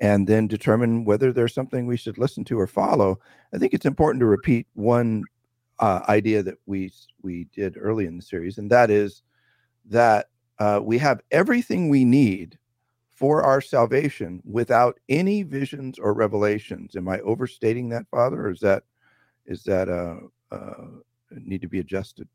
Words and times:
and 0.00 0.26
then 0.26 0.46
determine 0.46 1.04
whether 1.04 1.32
there's 1.32 1.54
something 1.54 1.86
we 1.86 1.96
should 1.96 2.18
listen 2.18 2.44
to 2.44 2.58
or 2.58 2.66
follow. 2.66 3.18
I 3.54 3.58
think 3.58 3.74
it's 3.74 3.86
important 3.86 4.20
to 4.20 4.26
repeat 4.26 4.66
one 4.74 5.24
uh, 5.78 6.00
idea 6.08 6.42
that 6.42 6.58
we 6.66 6.92
we 7.22 7.44
did 7.52 7.76
early 7.78 8.06
in 8.06 8.16
the 8.16 8.22
series, 8.22 8.58
and 8.58 8.70
that 8.70 8.90
is 8.90 9.22
that 9.86 10.28
uh, 10.58 10.80
we 10.82 10.98
have 10.98 11.20
everything 11.30 11.88
we 11.88 12.04
need 12.04 12.58
for 13.14 13.42
our 13.42 13.60
salvation 13.60 14.42
without 14.44 14.98
any 15.08 15.42
visions 15.42 15.98
or 15.98 16.14
revelations. 16.14 16.96
Am 16.96 17.08
I 17.08 17.20
overstating 17.20 17.88
that, 17.90 18.08
Father, 18.10 18.46
or 18.46 18.50
is 18.50 18.60
that 18.60 18.84
is 19.46 19.62
that 19.64 19.88
uh, 19.88 20.16
uh 20.50 20.86
need 21.44 21.60
to 21.62 21.68
be 21.68 21.80
adjusted. 21.80 22.28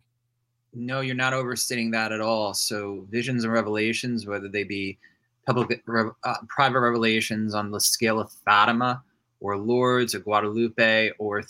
No, 0.74 1.02
you're 1.02 1.16
not 1.16 1.34
overstating 1.34 1.92
that 1.92 2.12
at 2.12 2.22
all. 2.22 2.54
So 2.54 3.06
visions 3.10 3.44
and 3.44 3.52
revelations, 3.52 4.28
whether 4.28 4.48
they 4.48 4.64
be 4.64 4.98
public, 5.46 5.84
uh, 6.24 6.36
private 6.48 6.80
revelations 6.80 7.56
on 7.56 7.72
the 7.72 7.80
scale 7.80 8.20
of 8.20 8.32
Fatima 8.46 9.04
or 9.40 9.58
Lourdes 9.58 10.14
or 10.14 10.20
Guadalupe, 10.20 11.12
or 11.18 11.42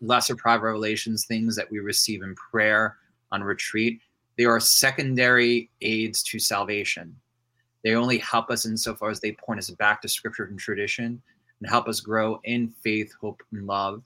lesser 0.00 0.34
private 0.34 0.64
revelations, 0.64 1.26
things 1.26 1.56
that 1.56 1.70
we 1.70 1.78
receive 1.78 2.22
in 2.22 2.34
prayer 2.34 2.96
on 3.32 3.42
retreat, 3.42 4.00
they 4.38 4.44
are 4.44 4.60
secondary 4.60 5.68
aids 5.82 6.22
to 6.22 6.38
salvation. 6.38 7.14
They 7.84 7.94
only 7.94 8.18
help 8.18 8.50
us 8.50 8.66
insofar 8.66 9.10
as 9.10 9.20
they 9.20 9.32
point 9.32 9.58
us 9.58 9.70
back 9.70 10.00
to 10.02 10.08
scripture 10.08 10.44
and 10.44 10.58
tradition 10.58 11.20
and 11.60 11.68
help 11.68 11.88
us 11.88 12.00
grow 12.00 12.40
in 12.44 12.68
faith, 12.82 13.12
hope, 13.20 13.42
and 13.52 13.66
love 13.66 14.02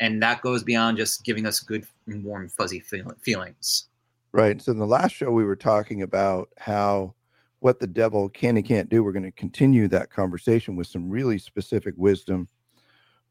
and 0.00 0.22
that 0.22 0.42
goes 0.42 0.62
beyond 0.62 0.96
just 0.96 1.24
giving 1.24 1.46
us 1.46 1.60
good 1.60 1.86
warm 2.06 2.48
fuzzy 2.48 2.80
feel- 2.80 3.14
feelings. 3.20 3.88
Right 4.32 4.60
so 4.60 4.72
in 4.72 4.78
the 4.78 4.86
last 4.86 5.12
show 5.12 5.30
we 5.30 5.44
were 5.44 5.56
talking 5.56 6.02
about 6.02 6.50
how 6.58 7.14
what 7.60 7.80
the 7.80 7.86
devil 7.86 8.28
can 8.28 8.56
and 8.56 8.66
can't 8.66 8.88
do. 8.88 9.02
We're 9.02 9.12
going 9.12 9.24
to 9.24 9.32
continue 9.32 9.88
that 9.88 10.10
conversation 10.10 10.76
with 10.76 10.86
some 10.86 11.10
really 11.10 11.38
specific 11.38 11.94
wisdom 11.96 12.48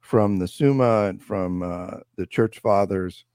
from 0.01 0.37
the 0.37 0.47
summa 0.47 1.05
and 1.05 1.21
from 1.21 1.63
uh, 1.63 1.99
the 2.15 2.25
church 2.25 2.59
fathers 2.59 3.25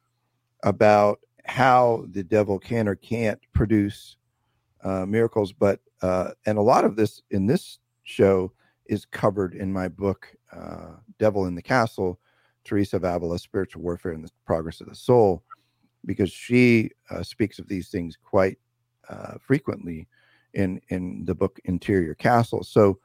about 0.63 1.21
how 1.45 2.07
the 2.11 2.23
devil 2.23 2.59
can 2.59 2.89
or 2.89 2.95
can't 2.95 3.41
produce 3.53 4.17
uh, 4.85 5.05
miracles 5.07 5.53
but 5.53 5.81
uh, 6.03 6.31
and 6.47 6.59
a 6.59 6.63
lot 6.63 6.85
of 6.85 6.97
this 6.97 7.23
in 7.31 7.47
this 7.47 7.79
show 8.05 8.53
is 8.87 9.05
covered 9.05 9.55
in 9.55 9.73
my 9.73 9.89
book 9.89 10.29
uh, 10.53 10.93
devil 11.19 11.47
in 11.47 11.55
the 11.55 11.63
castle 11.63 12.19
Teresa 12.65 12.97
of 12.97 13.05
Avila, 13.05 13.39
Spiritual 13.39 13.83
Warfare 13.83 14.13
and 14.13 14.25
the 14.25 14.31
Progress 14.47 14.81
of 14.81 14.89
the 14.89 14.95
Soul, 14.95 15.43
because 16.05 16.31
she 16.31 16.91
uh, 17.11 17.23
speaks 17.23 17.59
of 17.59 17.69
these 17.69 17.89
things 17.89 18.17
quite 18.23 18.59
uh, 19.09 19.35
frequently 19.41 20.09
in 20.55 20.81
in 20.89 21.25
the 21.25 21.35
book 21.35 21.59
Interior 21.65 22.15
Castle. 22.15 22.63
So, 22.63 22.99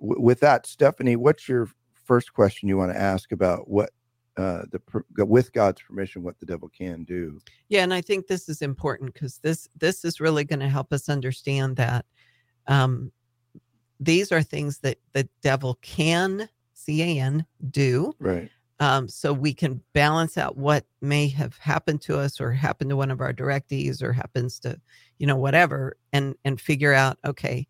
w- 0.00 0.20
with 0.20 0.40
that, 0.40 0.66
Stephanie, 0.66 1.16
what's 1.16 1.48
your 1.48 1.68
first 2.04 2.32
question 2.32 2.68
you 2.68 2.76
want 2.76 2.92
to 2.92 2.98
ask 2.98 3.32
about 3.32 3.68
what 3.68 3.90
uh, 4.36 4.62
the 4.70 5.24
with 5.24 5.52
God's 5.52 5.82
permission, 5.82 6.22
what 6.22 6.38
the 6.38 6.46
devil 6.46 6.68
can 6.68 7.04
do? 7.04 7.40
Yeah, 7.68 7.82
and 7.82 7.92
I 7.92 8.00
think 8.00 8.26
this 8.26 8.48
is 8.48 8.62
important 8.62 9.14
because 9.14 9.38
this 9.38 9.68
this 9.76 10.04
is 10.04 10.20
really 10.20 10.44
going 10.44 10.60
to 10.60 10.68
help 10.68 10.92
us 10.92 11.08
understand 11.08 11.76
that 11.76 12.06
um, 12.66 13.12
these 14.00 14.32
are 14.32 14.42
things 14.42 14.78
that 14.78 14.98
the 15.12 15.28
devil 15.42 15.78
can 15.82 16.48
C 16.74 17.02
A 17.02 17.20
N 17.20 17.44
do. 17.70 18.12
Right 18.20 18.50
um, 18.80 19.08
so 19.08 19.32
we 19.32 19.52
can 19.52 19.82
balance 19.92 20.38
out 20.38 20.56
what 20.56 20.84
may 21.00 21.28
have 21.28 21.56
happened 21.58 22.00
to 22.02 22.18
us 22.18 22.40
or 22.40 22.52
happened 22.52 22.90
to 22.90 22.96
one 22.96 23.10
of 23.10 23.20
our 23.20 23.32
directees 23.32 24.02
or 24.02 24.12
happens 24.12 24.58
to 24.60 24.80
you 25.18 25.26
know 25.26 25.36
whatever 25.36 25.96
and 26.12 26.34
and 26.44 26.60
figure 26.60 26.94
out 26.94 27.18
okay 27.24 27.66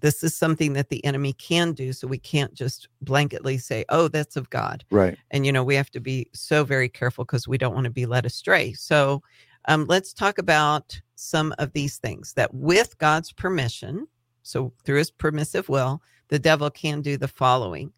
this 0.00 0.22
is 0.22 0.34
something 0.36 0.74
that 0.74 0.90
the 0.90 1.04
enemy 1.04 1.32
can 1.32 1.72
do 1.72 1.92
so 1.92 2.06
we 2.06 2.18
can't 2.18 2.54
just 2.54 2.88
blanketly 3.04 3.60
say 3.60 3.84
oh 3.88 4.08
that's 4.08 4.36
of 4.36 4.48
god. 4.50 4.84
Right. 4.90 5.18
And 5.30 5.44
you 5.44 5.52
know 5.52 5.64
we 5.64 5.74
have 5.74 5.90
to 5.90 6.00
be 6.00 6.28
so 6.32 6.64
very 6.64 6.88
careful 6.88 7.24
because 7.24 7.48
we 7.48 7.58
don't 7.58 7.74
want 7.74 7.84
to 7.84 7.90
be 7.90 8.06
led 8.06 8.26
astray. 8.26 8.72
So 8.74 9.22
um, 9.64 9.86
let's 9.86 10.12
talk 10.12 10.38
about 10.38 11.00
some 11.16 11.52
of 11.58 11.72
these 11.72 11.98
things 11.98 12.32
that 12.34 12.54
with 12.54 12.96
god's 12.98 13.32
permission 13.32 14.06
so 14.44 14.72
through 14.84 14.98
his 14.98 15.10
permissive 15.10 15.68
will 15.68 16.00
the 16.28 16.38
devil 16.38 16.70
can 16.70 17.00
do 17.00 17.16
the 17.16 17.28
following. 17.28 17.92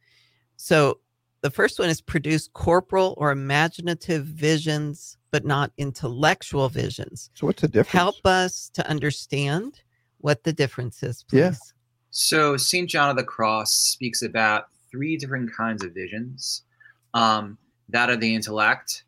So 0.56 1.00
the 1.42 1.50
first 1.50 1.78
one 1.78 1.88
is 1.88 2.00
produce 2.00 2.48
corporal 2.48 3.14
or 3.16 3.30
imaginative 3.30 4.24
visions, 4.24 5.16
but 5.30 5.44
not 5.44 5.72
intellectual 5.78 6.68
visions. 6.68 7.30
So, 7.34 7.46
what's 7.46 7.62
the 7.62 7.68
difference? 7.68 7.92
Help 7.92 8.26
us 8.26 8.70
to 8.74 8.86
understand 8.88 9.80
what 10.18 10.44
the 10.44 10.52
difference 10.52 11.02
is, 11.02 11.24
please. 11.28 11.38
Yeah. 11.38 11.52
So, 12.10 12.56
St. 12.56 12.88
John 12.88 13.10
of 13.10 13.16
the 13.16 13.24
Cross 13.24 13.72
speaks 13.72 14.22
about 14.22 14.66
three 14.90 15.16
different 15.16 15.50
kinds 15.54 15.84
of 15.84 15.94
visions 15.94 16.62
um, 17.14 17.56
that 17.88 18.10
of 18.10 18.20
the 18.20 18.34
intellect, 18.34 19.04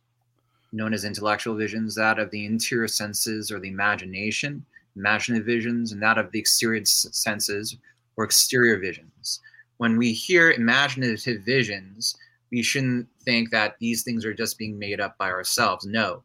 known 0.73 0.95
as 0.95 1.05
intellectual 1.05 1.55
visions, 1.55 1.95
that 1.97 2.19
of 2.19 2.31
the 2.31 2.47
interior 2.47 2.89
senses 2.89 3.51
or 3.51 3.61
the 3.61 3.69
imagination, 3.69 4.65
imaginative 4.97 5.45
visions, 5.45 5.93
and 5.93 6.03
that 6.03 6.19
of 6.19 6.33
the 6.33 6.39
exterior 6.39 6.85
senses 6.85 7.77
or 8.17 8.25
exterior 8.25 8.79
visions 8.79 9.41
when 9.83 9.97
we 9.97 10.13
hear 10.13 10.53
imaginative 10.53 11.43
visions, 11.43 12.17
we 12.53 12.63
shouldn't 12.63 13.09
think 13.25 13.51
that 13.51 13.77
these 13.81 14.03
things 14.03 14.25
are 14.25 14.35
just 14.35 14.59
being 14.59 14.79
made 14.79 15.01
up 15.01 15.17
by 15.17 15.31
ourselves. 15.31 15.87
No, 15.87 16.23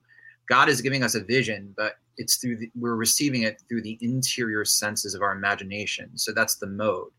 God 0.49 0.67
is 0.67 0.81
giving 0.81 1.01
us 1.01 1.15
a 1.15 1.23
vision, 1.23 1.73
but 1.77 1.93
it's 2.17 2.35
through 2.35 2.57
the, 2.57 2.69
we're 2.77 2.95
receiving 2.95 3.43
it 3.43 3.61
through 3.67 3.81
the 3.81 3.97
interior 4.01 4.65
senses 4.65 5.15
of 5.15 5.21
our 5.21 5.31
imagination. 5.31 6.09
So 6.15 6.33
that's 6.33 6.55
the 6.55 6.67
mode. 6.67 7.11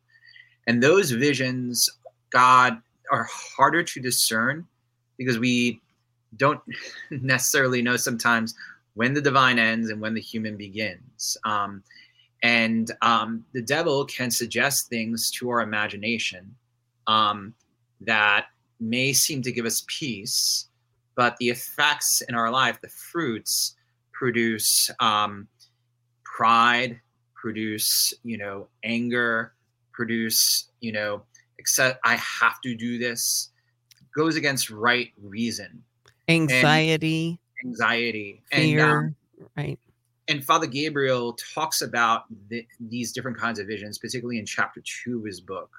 And 0.66 0.82
those 0.82 1.10
visions, 1.10 1.88
God, 2.30 2.78
are 3.10 3.26
harder 3.30 3.82
to 3.82 4.00
discern 4.00 4.66
because 5.16 5.38
we 5.38 5.80
don't 6.36 6.60
necessarily 7.10 7.80
know 7.80 7.96
sometimes 7.96 8.54
when 8.94 9.14
the 9.14 9.22
divine 9.22 9.58
ends 9.58 9.88
and 9.88 10.00
when 10.00 10.12
the 10.12 10.20
human 10.20 10.56
begins. 10.56 11.36
Um, 11.44 11.82
and 12.42 12.90
um, 13.00 13.44
the 13.54 13.62
devil 13.62 14.04
can 14.04 14.30
suggest 14.30 14.88
things 14.88 15.30
to 15.32 15.48
our 15.48 15.60
imagination 15.60 16.54
um, 17.06 17.54
that 18.02 18.46
may 18.80 19.12
seem 19.12 19.42
to 19.42 19.52
give 19.52 19.66
us 19.66 19.84
peace, 19.86 20.68
but 21.16 21.36
the 21.38 21.48
effects 21.48 22.22
in 22.28 22.34
our 22.34 22.50
life, 22.50 22.80
the 22.80 22.88
fruits, 22.88 23.76
produce 24.12 24.90
um, 25.00 25.48
pride, 26.24 27.00
produce 27.34 28.12
you 28.24 28.38
know 28.38 28.68
anger, 28.84 29.52
produce 29.92 30.70
you 30.80 30.92
know 30.92 31.22
except 31.58 32.00
I 32.04 32.16
have 32.16 32.60
to 32.62 32.74
do 32.74 32.98
this 32.98 33.50
goes 34.16 34.36
against 34.36 34.70
right 34.70 35.12
reason, 35.22 35.82
anxiety, 36.28 37.38
and 37.62 37.70
anxiety, 37.70 38.42
fear, 38.50 38.88
and 38.88 39.06
um, 39.06 39.16
right. 39.56 39.78
And 40.28 40.44
Father 40.44 40.66
Gabriel 40.66 41.38
talks 41.54 41.80
about 41.80 42.24
the, 42.50 42.66
these 42.78 43.12
different 43.12 43.38
kinds 43.38 43.58
of 43.58 43.66
visions, 43.66 43.98
particularly 43.98 44.38
in 44.38 44.44
chapter 44.44 44.82
two 44.84 45.20
of 45.20 45.24
his 45.24 45.40
book, 45.40 45.70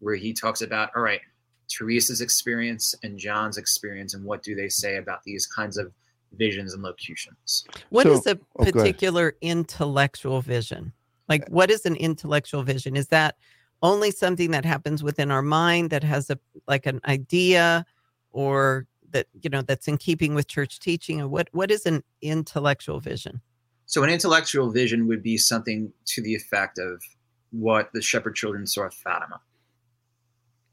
where 0.00 0.14
he 0.14 0.34
talks 0.34 0.60
about, 0.60 0.90
all 0.94 1.02
right, 1.02 1.20
Teresa's 1.68 2.20
experience 2.20 2.94
and 3.02 3.18
John's 3.18 3.58
experience, 3.58 4.14
and 4.14 4.24
what 4.24 4.42
do 4.42 4.54
they 4.54 4.68
say 4.68 4.96
about 4.96 5.22
these 5.24 5.46
kinds 5.46 5.76
of 5.76 5.92
visions 6.32 6.74
and 6.74 6.82
locutions? 6.82 7.64
What 7.90 8.04
So- 8.04 8.12
is 8.14 8.26
a 8.26 8.38
oh, 8.58 8.64
go 8.64 8.72
particular 8.72 9.36
intellectual 9.40 10.40
vision? 10.40 10.92
Like, 11.28 11.42
uh, 11.42 11.50
what 11.50 11.70
is 11.70 11.86
an 11.86 11.96
intellectual 11.96 12.62
vision? 12.62 12.96
Is 12.96 13.08
that 13.08 13.36
only 13.82 14.10
something 14.10 14.50
that 14.50 14.64
happens 14.64 15.02
within 15.02 15.30
our 15.30 15.42
mind 15.42 15.90
that 15.90 16.02
has 16.04 16.30
a 16.30 16.38
like 16.66 16.86
an 16.86 17.00
idea, 17.06 17.86
or 18.30 18.86
that 19.10 19.26
you 19.42 19.50
know 19.50 19.62
that's 19.62 19.88
in 19.88 19.96
keeping 19.96 20.34
with 20.34 20.46
church 20.48 20.80
teaching? 20.80 21.20
Or 21.20 21.28
what 21.28 21.48
what 21.52 21.70
is 21.70 21.86
an 21.86 22.02
intellectual 22.20 23.00
vision? 23.00 23.40
So, 23.86 24.02
an 24.02 24.10
intellectual 24.10 24.70
vision 24.70 25.06
would 25.08 25.22
be 25.22 25.36
something 25.36 25.92
to 26.06 26.22
the 26.22 26.34
effect 26.34 26.78
of 26.78 27.02
what 27.50 27.90
the 27.92 28.02
shepherd 28.02 28.34
children 28.34 28.66
saw 28.66 28.86
at 28.86 28.94
Fatima, 28.94 29.40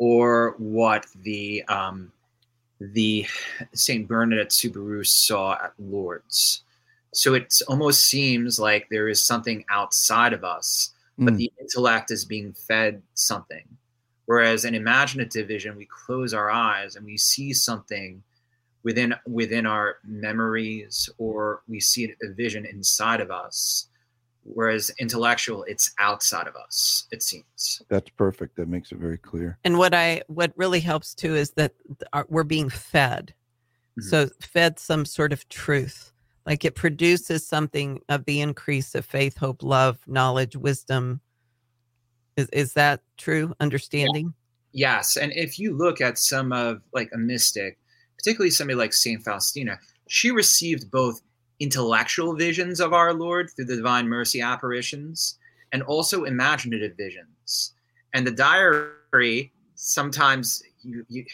or 0.01 0.55
what 0.57 1.05
the 1.21 1.63
um, 1.65 2.11
the 2.79 3.23
Saint 3.73 4.07
Bernadette 4.07 4.51
Soubirous 4.51 5.09
saw 5.09 5.53
at 5.53 5.73
Lourdes. 5.77 6.63
So 7.13 7.35
it 7.35 7.53
almost 7.67 8.05
seems 8.05 8.59
like 8.59 8.87
there 8.89 9.09
is 9.09 9.23
something 9.23 9.63
outside 9.69 10.33
of 10.33 10.43
us, 10.43 10.93
but 11.19 11.35
Mm. 11.35 11.37
the 11.37 11.51
intellect 11.61 12.09
is 12.09 12.25
being 12.25 12.51
fed 12.53 13.03
something. 13.13 13.67
Whereas 14.25 14.65
an 14.65 14.73
imaginative 14.73 15.47
vision, 15.47 15.75
we 15.77 15.85
close 15.85 16.33
our 16.33 16.49
eyes 16.49 16.95
and 16.95 17.05
we 17.05 17.17
see 17.17 17.53
something 17.53 18.23
within 18.81 19.13
within 19.27 19.67
our 19.67 19.97
memories, 20.03 21.07
or 21.19 21.61
we 21.67 21.79
see 21.79 22.11
a 22.23 22.33
vision 22.33 22.65
inside 22.65 23.21
of 23.21 23.29
us. 23.29 23.90
Whereas 24.43 24.91
intellectual, 24.99 25.63
it's 25.65 25.93
outside 25.99 26.47
of 26.47 26.55
us. 26.55 27.07
It 27.11 27.21
seems. 27.21 27.81
That's 27.89 28.09
perfect. 28.09 28.55
That 28.55 28.67
makes 28.67 28.91
it 28.91 28.97
very 28.97 29.17
clear. 29.17 29.59
And 29.63 29.77
what 29.77 29.93
I 29.93 30.23
what 30.27 30.51
really 30.55 30.79
helps 30.79 31.13
too 31.13 31.35
is 31.35 31.51
that 31.51 31.73
we're 32.27 32.43
being 32.43 32.69
fed, 32.69 33.33
Mhm. 33.99 34.03
so 34.09 34.29
fed 34.39 34.79
some 34.79 35.05
sort 35.05 35.31
of 35.31 35.47
truth. 35.49 36.11
Like 36.45 36.65
it 36.65 36.73
produces 36.75 37.45
something 37.45 38.01
of 38.09 38.25
the 38.25 38.41
increase 38.41 38.95
of 38.95 39.05
faith, 39.05 39.37
hope, 39.37 39.61
love, 39.61 39.99
knowledge, 40.07 40.55
wisdom. 40.55 41.21
Is 42.35 42.49
is 42.49 42.73
that 42.73 43.01
true 43.17 43.53
understanding? 43.59 44.33
Yes, 44.71 45.17
and 45.17 45.31
if 45.33 45.59
you 45.59 45.75
look 45.75 46.01
at 46.01 46.17
some 46.17 46.51
of 46.51 46.81
like 46.93 47.11
a 47.13 47.17
mystic, 47.17 47.77
particularly 48.17 48.49
somebody 48.49 48.75
like 48.75 48.93
Saint 48.93 49.21
Faustina, 49.23 49.79
she 50.07 50.31
received 50.31 50.89
both 50.89 51.21
intellectual 51.61 52.35
visions 52.35 52.79
of 52.79 52.91
our 52.91 53.13
Lord 53.13 53.51
through 53.51 53.65
the 53.65 53.75
Divine 53.75 54.09
Mercy 54.09 54.41
apparitions, 54.41 55.37
and 55.71 55.83
also 55.83 56.25
imaginative 56.25 56.97
visions. 56.97 57.73
And 58.13 58.25
the 58.25 58.31
diary 58.31 59.53
sometimes 59.75 60.63
you, 60.83 61.05
you 61.07 61.25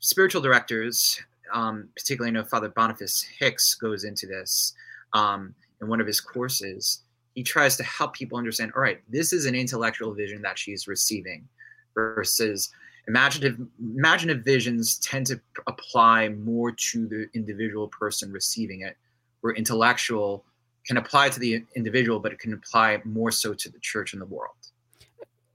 spiritual 0.00 0.40
directors, 0.40 1.20
um, 1.52 1.88
particularly 1.94 2.30
I 2.30 2.40
know 2.40 2.44
Father 2.44 2.70
Boniface 2.70 3.22
Hicks 3.38 3.74
goes 3.74 4.04
into 4.04 4.26
this 4.26 4.74
um, 5.12 5.54
in 5.80 5.88
one 5.88 6.00
of 6.00 6.06
his 6.06 6.20
courses. 6.20 7.02
He 7.34 7.42
tries 7.42 7.76
to 7.76 7.84
help 7.84 8.14
people 8.14 8.38
understand. 8.38 8.72
All 8.74 8.82
right, 8.82 9.00
this 9.08 9.32
is 9.32 9.46
an 9.46 9.54
intellectual 9.54 10.12
vision 10.14 10.42
that 10.42 10.58
she's 10.58 10.88
receiving 10.88 11.46
versus 11.94 12.70
imaginative 13.06 13.58
imaginative 13.80 14.44
visions 14.44 14.98
tend 14.98 15.26
to 15.26 15.40
apply 15.66 16.28
more 16.30 16.72
to 16.72 17.06
the 17.06 17.26
individual 17.34 17.88
person 17.88 18.32
receiving 18.32 18.82
it 18.82 18.96
where 19.42 19.52
intellectual 19.54 20.44
can 20.86 20.96
apply 20.96 21.28
to 21.28 21.38
the 21.38 21.62
individual 21.76 22.18
but 22.18 22.32
it 22.32 22.38
can 22.38 22.52
apply 22.54 23.00
more 23.04 23.30
so 23.30 23.52
to 23.54 23.68
the 23.68 23.78
church 23.80 24.14
and 24.14 24.22
the 24.22 24.26
world 24.26 24.54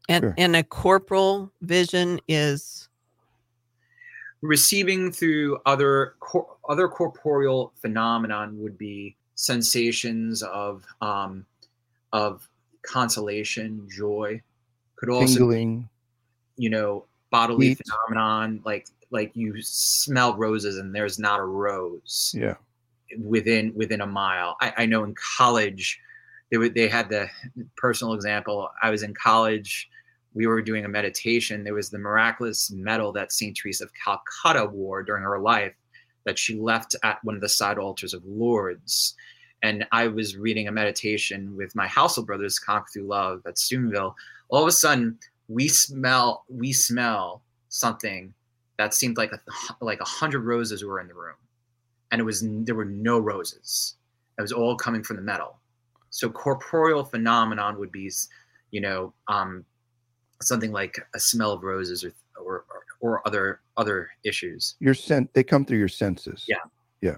And 0.08 0.24
Sure. 0.24 0.36
and 0.38 0.56
a 0.56 0.64
corporal 0.64 1.52
vision 1.62 2.20
is 2.30 2.88
receiving 4.42 5.12
through 5.12 5.58
other 5.66 6.14
cor- 6.20 6.48
other 6.70 6.88
corporeal 6.88 7.74
phenomenon 7.82 8.58
would 8.62 8.78
be 8.78 9.16
sensations 9.36 10.44
of 10.44 10.86
um, 11.02 11.46
of 12.14 12.48
consolation 12.84 13.88
joy 13.90 14.42
could 14.96 15.10
also 15.10 15.26
be 15.26 15.56
Tingling. 15.56 15.90
you 16.56 16.70
know 16.70 17.04
bodily 17.32 17.70
Heat. 17.70 17.82
phenomenon 17.84 18.62
like 18.64 18.88
like 19.12 19.32
you 19.36 19.62
smell 19.62 20.36
roses 20.38 20.78
and 20.78 20.94
there's 20.96 21.20
not 21.20 21.40
a 21.40 21.44
rose 21.44 22.34
Yeah. 22.38 22.56
Within 23.20 23.74
within 23.76 24.02
a 24.02 24.08
mile. 24.08 24.58
I, 24.62 24.74
I 24.78 24.86
know 24.86 25.04
in 25.04 25.16
college 25.38 26.00
they 26.52 26.58
would 26.58 26.74
they 26.74 26.88
had 26.88 27.10
the 27.10 27.28
personal 27.76 28.14
example. 28.14 28.70
I 28.82 28.90
was 28.90 29.04
in 29.04 29.14
college 29.14 29.90
we 30.34 30.46
were 30.46 30.62
doing 30.62 30.86
a 30.86 30.90
meditation. 30.90 31.64
There 31.64 31.74
was 31.74 31.90
the 31.90 31.98
miraculous 31.98 32.70
medal 32.70 33.12
that 33.14 33.32
saint 33.32 33.58
teresa 33.58 33.86
of 33.86 33.92
calcutta 33.94 34.68
wore 34.68 35.02
during 35.02 35.24
her 35.24 35.40
life 35.40 35.74
that 36.26 36.38
she 36.38 36.56
left 36.56 36.96
at 37.04 37.24
one 37.24 37.34
of 37.34 37.42
the 37.42 37.50
side 37.50 37.80
altars 37.80 38.14
of 38.14 38.24
lourdes. 38.24 39.16
And 39.64 39.88
i 39.92 40.08
was 40.08 40.38
reading 40.38 40.68
a 40.68 40.72
meditation 40.72 41.56
with 41.58 41.76
my 41.76 41.88
household 41.88 42.28
brothers 42.28 42.60
conquer 42.60 42.88
through 42.94 43.08
love 43.08 43.42
at 43.48 43.58
steubenville. 43.58 44.16
All 44.50 44.62
of 44.62 44.68
a 44.68 44.72
sudden 44.72 45.18
we 45.48 45.68
smell 45.68 46.46
we 46.50 46.72
smell 46.72 47.42
something 47.70 48.34
that 48.78 48.94
seemed 48.94 49.18
like 49.18 49.32
a 49.32 49.40
like 49.82 50.02
a 50.02 50.06
hundred 50.06 50.42
roses 50.42 50.84
were 50.84 51.00
in 51.00 51.08
the 51.08 51.16
room 51.16 51.36
and 52.12 52.22
it 52.22 52.24
was 52.24 52.44
there 52.66 52.76
were 52.76 52.86
no 52.86 53.20
roses 53.20 53.96
it 54.38 54.42
was 54.42 54.52
all 54.52 54.76
coming 54.76 55.04
from 55.04 55.16
the 55.16 55.22
medal 55.22 55.60
so 56.10 56.30
corporeal 56.30 57.04
phenomenon 57.04 57.78
would 57.78 57.92
be 57.92 58.12
you 58.72 58.82
know 58.82 59.14
um, 59.28 59.64
something 60.42 60.72
like 60.72 61.00
a 61.16 61.20
smell 61.20 61.52
of 61.52 61.64
roses 61.64 62.04
or 62.04 62.14
or, 62.44 62.66
or 63.00 63.28
other 63.28 63.62
other 63.78 64.10
issues 64.24 64.76
Your 64.80 64.94
sen- 64.94 65.30
they 65.34 65.44
come 65.44 65.66
through 65.66 65.80
your 65.80 65.88
senses. 65.88 66.46
Yeah. 66.48 66.58
Yeah. 67.02 67.18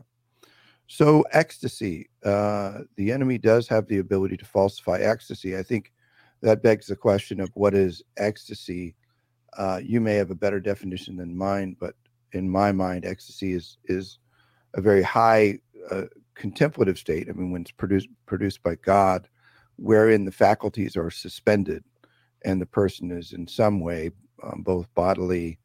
So 0.87 1.23
ecstasy, 1.31 2.09
uh, 2.25 2.79
the 2.95 3.11
enemy 3.11 3.37
does 3.37 3.67
have 3.67 3.87
the 3.87 3.99
ability 3.99 4.37
to 4.37 4.45
falsify 4.45 4.99
ecstasy. 4.99 5.55
I 5.55 5.63
think 5.63 5.93
that 6.41 6.63
begs 6.63 6.87
the 6.87 6.95
question 6.95 7.39
of 7.39 7.49
what 7.53 7.75
is 7.75 8.01
ecstasy. 8.17 8.95
Uh, 9.57 9.79
you 9.83 10.01
may 10.01 10.15
have 10.15 10.31
a 10.31 10.35
better 10.35 10.59
definition 10.59 11.15
than 11.15 11.37
mine, 11.37 11.75
but 11.79 11.95
in 12.33 12.49
my 12.49 12.71
mind, 12.71 13.05
ecstasy 13.05 13.53
is 13.53 13.77
is 13.85 14.19
a 14.73 14.81
very 14.81 15.03
high 15.03 15.59
uh, 15.91 16.03
contemplative 16.35 16.97
state. 16.97 17.27
I 17.29 17.33
mean, 17.33 17.51
when 17.51 17.61
it's 17.61 17.71
produced 17.71 18.07
produced 18.25 18.63
by 18.63 18.75
God, 18.75 19.27
wherein 19.75 20.25
the 20.25 20.31
faculties 20.31 20.95
are 20.95 21.11
suspended, 21.11 21.83
and 22.45 22.61
the 22.61 22.65
person 22.65 23.11
is 23.11 23.33
in 23.33 23.47
some 23.47 23.79
way, 23.79 24.11
um, 24.43 24.61
both 24.63 24.87
bodily, 24.95 25.59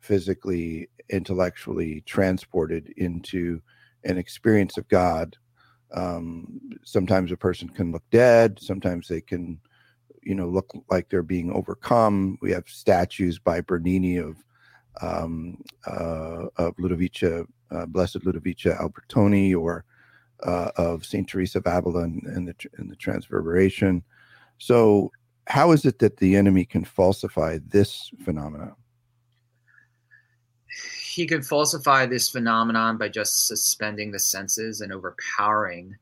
physically, 0.00 0.88
intellectually 1.10 2.02
transported 2.06 2.92
into 2.96 3.60
an 4.04 4.18
experience 4.18 4.76
of 4.76 4.88
God. 4.88 5.36
Um, 5.94 6.60
sometimes 6.84 7.32
a 7.32 7.36
person 7.36 7.68
can 7.68 7.92
look 7.92 8.04
dead. 8.10 8.58
Sometimes 8.60 9.08
they 9.08 9.20
can, 9.20 9.60
you 10.22 10.34
know, 10.34 10.48
look 10.48 10.72
like 10.90 11.08
they're 11.08 11.22
being 11.22 11.52
overcome. 11.52 12.38
We 12.40 12.50
have 12.52 12.68
statues 12.68 13.38
by 13.38 13.60
Bernini 13.60 14.16
of 14.16 14.36
um, 15.00 15.62
uh, 15.86 16.46
of 16.56 16.76
Ludovica, 16.76 17.46
uh, 17.72 17.86
Blessed 17.86 18.24
Ludovica 18.24 18.76
Albertoni, 18.78 19.56
or 19.56 19.84
uh, 20.44 20.70
of 20.76 21.04
Saint 21.04 21.28
Teresa 21.28 21.58
of 21.58 21.66
Avila 21.66 22.02
and, 22.04 22.22
and 22.24 22.48
the 22.48 22.54
and 22.78 22.90
the 22.90 22.96
Transverberation. 22.96 24.02
So, 24.58 25.10
how 25.46 25.72
is 25.72 25.84
it 25.84 25.98
that 26.00 26.16
the 26.18 26.36
enemy 26.36 26.64
can 26.64 26.84
falsify 26.84 27.58
this 27.68 28.10
phenomenon? 28.24 28.74
he 31.12 31.26
can 31.26 31.42
falsify 31.42 32.06
this 32.06 32.30
phenomenon 32.30 32.96
by 32.96 33.08
just 33.08 33.46
suspending 33.46 34.10
the 34.10 34.18
senses 34.18 34.80
and 34.80 34.92
overpowering 34.92 35.94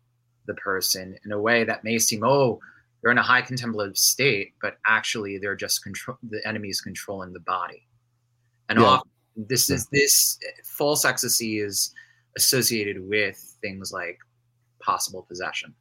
the 0.47 0.55
person 0.55 1.17
in 1.25 1.33
a 1.33 1.41
way 1.41 1.65
that 1.65 1.83
may 1.85 1.99
seem 1.99 2.23
oh 2.25 2.61
they're 3.03 3.11
in 3.11 3.19
a 3.19 3.23
high 3.23 3.43
contemplative 3.43 3.99
state 3.99 4.55
but 4.62 4.77
actually 4.87 5.39
they're 5.39 5.57
just 5.57 5.83
control 5.83 6.17
the 6.31 6.47
enemy 6.47 6.69
is 6.69 6.81
controlling 6.81 7.33
the 7.33 7.41
body 7.41 7.87
and 8.69 8.79
Yeah. 8.79 8.85
often 8.87 9.11
this 9.49 9.70
is 9.70 9.87
this 9.92 10.38
false 10.64 11.04
ecstasy 11.04 11.59
is 11.59 11.92
associated 12.37 13.09
with 13.09 13.37
things 13.61 13.92
like 13.92 14.18
possible 14.80 15.25
possession. 15.28 15.75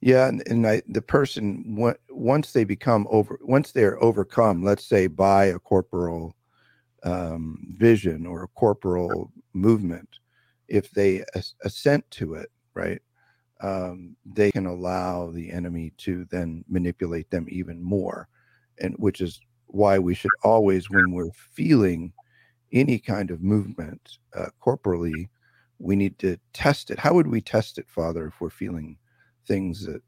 Yeah, 0.00 0.28
and, 0.28 0.42
and 0.46 0.66
I, 0.66 0.82
the 0.88 1.02
person 1.02 1.76
once 2.08 2.52
they 2.52 2.64
become 2.64 3.06
over, 3.10 3.38
once 3.42 3.72
they're 3.72 4.02
overcome, 4.02 4.64
let's 4.64 4.86
say 4.86 5.06
by 5.06 5.46
a 5.46 5.58
corporal 5.58 6.34
um, 7.02 7.74
vision 7.78 8.26
or 8.26 8.44
a 8.44 8.48
corporal 8.48 9.30
movement, 9.52 10.08
if 10.68 10.90
they 10.90 11.22
as- 11.34 11.54
assent 11.64 12.10
to 12.12 12.34
it, 12.34 12.50
right, 12.74 13.02
um, 13.60 14.16
they 14.24 14.50
can 14.50 14.66
allow 14.66 15.30
the 15.30 15.50
enemy 15.50 15.92
to 15.98 16.26
then 16.30 16.64
manipulate 16.68 17.30
them 17.30 17.46
even 17.50 17.82
more, 17.82 18.28
and 18.78 18.94
which 18.96 19.20
is 19.20 19.38
why 19.66 19.98
we 19.98 20.14
should 20.14 20.30
always, 20.42 20.88
when 20.88 21.12
we're 21.12 21.32
feeling 21.52 22.12
any 22.72 22.98
kind 22.98 23.30
of 23.30 23.42
movement 23.42 24.18
uh, 24.34 24.46
corporally, 24.60 25.28
we 25.78 25.96
need 25.96 26.18
to 26.18 26.38
test 26.52 26.90
it. 26.90 26.98
How 26.98 27.14
would 27.14 27.26
we 27.26 27.40
test 27.40 27.78
it, 27.78 27.88
Father, 27.88 28.26
if 28.26 28.40
we're 28.40 28.50
feeling 28.50 28.96
things 29.46 29.86
that 29.86 30.02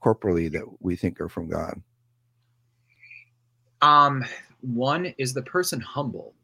corporally 0.00 0.48
that 0.48 0.64
we 0.80 0.96
think 0.96 1.20
are 1.20 1.28
from 1.28 1.48
God? 1.48 1.80
Um, 3.82 4.24
one 4.60 5.14
is 5.18 5.32
the 5.32 5.42
person 5.42 5.80
humble, 5.80 6.34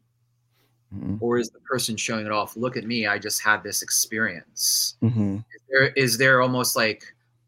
mm-hmm. 0.93 1.17
or 1.19 1.37
is 1.37 1.49
the 1.49 1.59
person 1.59 1.97
showing 1.97 2.25
it 2.25 2.31
off? 2.31 2.55
Look 2.55 2.77
at 2.77 2.85
me, 2.85 3.07
I 3.07 3.19
just 3.19 3.41
had 3.41 3.63
this 3.63 3.81
experience. 3.81 4.95
Mm-hmm. 5.03 5.37
Is 5.37 5.61
there 5.69 5.87
is 5.89 6.17
there 6.17 6.41
almost 6.41 6.75
like 6.75 7.03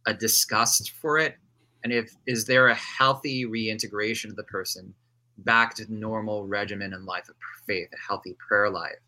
a 0.06 0.14
disgust 0.14 0.92
for 0.92 1.18
it? 1.18 1.38
And 1.84 1.94
if 1.94 2.16
is 2.26 2.46
there 2.46 2.68
a 2.68 2.76
healthy 2.76 3.46
reintegration 3.46 4.32
of 4.32 4.36
the 4.36 4.44
person 4.44 4.94
back 5.40 5.76
to 5.76 5.94
normal 5.94 6.48
regimen 6.48 6.94
and 6.94 7.06
life 7.06 7.30
of 7.30 7.36
faith, 7.68 7.90
a 7.94 8.08
healthy 8.08 8.36
prayer 8.40 8.70
life? 8.70 9.00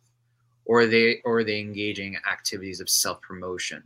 Or 0.65 0.81
are 0.81 0.85
they 0.85 1.21
or 1.23 1.39
are 1.39 1.43
they 1.43 1.59
engaging 1.59 2.17
activities 2.29 2.81
of 2.81 2.89
self-promotion? 2.89 3.83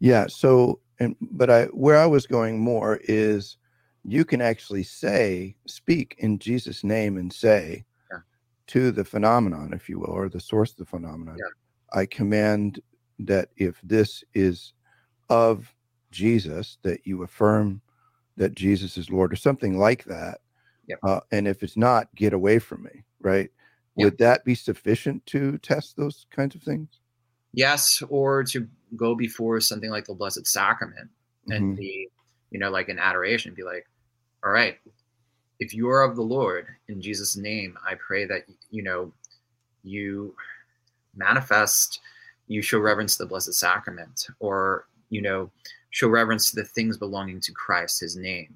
Yeah. 0.00 0.26
So, 0.26 0.80
and 0.98 1.14
but 1.20 1.50
I 1.50 1.64
where 1.66 1.98
I 1.98 2.06
was 2.06 2.26
going 2.26 2.58
more 2.58 2.98
is 3.04 3.58
you 4.04 4.24
can 4.24 4.40
actually 4.40 4.82
say, 4.82 5.56
speak 5.66 6.16
in 6.18 6.38
Jesus' 6.38 6.84
name 6.84 7.16
and 7.16 7.32
say 7.32 7.84
yeah. 8.10 8.18
to 8.68 8.90
the 8.90 9.04
phenomenon, 9.04 9.72
if 9.72 9.88
you 9.88 9.98
will, 9.98 10.10
or 10.10 10.28
the 10.28 10.40
source 10.40 10.70
of 10.70 10.76
the 10.76 10.86
phenomenon, 10.86 11.36
yeah. 11.38 12.00
I 12.00 12.06
command 12.06 12.80
that 13.20 13.48
if 13.56 13.80
this 13.82 14.22
is 14.34 14.72
of 15.28 15.74
Jesus, 16.10 16.78
that 16.82 17.06
you 17.06 17.22
affirm 17.22 17.80
that 18.36 18.54
Jesus 18.54 18.96
is 18.98 19.10
Lord 19.10 19.32
or 19.32 19.36
something 19.36 19.78
like 19.78 20.04
that. 20.04 20.40
Yep. 20.86 20.98
Uh, 21.02 21.20
and 21.32 21.48
if 21.48 21.62
it's 21.62 21.76
not, 21.76 22.14
get 22.14 22.32
away 22.32 22.58
from 22.58 22.84
me, 22.84 23.02
right? 23.20 23.50
Yep. 23.96 24.04
Would 24.04 24.18
that 24.18 24.44
be 24.44 24.54
sufficient 24.54 25.24
to 25.26 25.58
test 25.58 25.96
those 25.96 26.26
kinds 26.30 26.54
of 26.54 26.62
things? 26.62 27.00
Yes, 27.52 28.02
or 28.08 28.44
to 28.44 28.68
go 28.96 29.14
before 29.14 29.60
something 29.60 29.90
like 29.90 30.04
the 30.04 30.14
Blessed 30.14 30.46
Sacrament 30.46 31.08
and 31.48 31.74
Mhm. 31.74 31.76
be, 31.78 32.10
you 32.50 32.58
know, 32.58 32.70
like 32.70 32.88
in 32.88 32.98
adoration, 32.98 33.54
be 33.54 33.62
like, 33.62 33.86
all 34.44 34.52
right, 34.52 34.78
if 35.58 35.72
you 35.72 35.88
are 35.88 36.02
of 36.02 36.16
the 36.16 36.22
Lord, 36.22 36.68
in 36.88 37.00
Jesus' 37.00 37.36
name, 37.36 37.78
I 37.84 37.94
pray 37.94 38.26
that, 38.26 38.46
you 38.70 38.82
know, 38.82 39.12
you 39.82 40.36
manifest, 41.14 42.00
you 42.46 42.60
show 42.60 42.78
reverence 42.78 43.16
to 43.16 43.24
the 43.24 43.28
Blessed 43.28 43.54
Sacrament, 43.54 44.28
or, 44.38 44.86
you 45.08 45.22
know, 45.22 45.50
show 45.90 46.08
reverence 46.08 46.50
to 46.50 46.56
the 46.56 46.64
things 46.64 46.98
belonging 46.98 47.40
to 47.40 47.52
Christ, 47.52 48.00
his 48.00 48.16
name, 48.16 48.54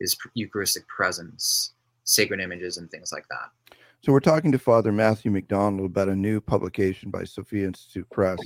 his 0.00 0.16
Eucharistic 0.34 0.86
presence, 0.88 1.72
sacred 2.04 2.40
images, 2.40 2.76
and 2.76 2.90
things 2.90 3.12
like 3.12 3.26
that. 3.28 3.76
So 4.02 4.12
we're 4.12 4.20
talking 4.20 4.52
to 4.52 4.58
Father 4.58 4.92
Matthew 4.92 5.30
MacDonald 5.30 5.90
about 5.90 6.08
a 6.08 6.14
new 6.14 6.40
publication 6.40 7.10
by 7.10 7.24
Sophia 7.24 7.66
Institute 7.66 8.08
Press, 8.10 8.38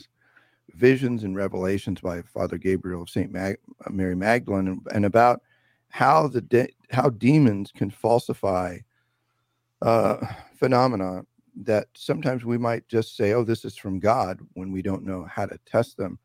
Visions 0.75 1.25
and 1.25 1.37
Revelations 1.37 2.00
by 2.00 2.22
Father 2.22 2.56
Gabriel 2.56 3.02
of 3.02 3.10
St. 3.10 3.30
Mag- 3.30 3.58
uh, 3.84 3.90
Mary 3.90 4.14
Magdalene, 4.14 4.80
and, 4.94 5.04
about 5.04 5.42
how 5.88 6.28
the 6.28 6.40
de- 6.40 6.72
how 6.90 7.10
demons 7.10 7.72
can 7.72 7.90
falsify 7.90 8.78
uh, 9.82 10.25
phenomena 10.56 11.22
that 11.56 11.88
sometimes 11.94 12.44
we 12.44 12.56
might 12.56 12.87
just 12.88 13.16
say, 13.16 13.32
"Oh, 13.32 13.44
this 13.44 13.64
is 13.64 13.76
from 13.76 13.99
God," 13.99 14.38
when 14.54 14.72
we 14.72 14.82
don't 14.82 15.04
know 15.04 15.25
how 15.25 15.46
to 15.46 15.58
test 15.66 15.96
them. 15.96 16.18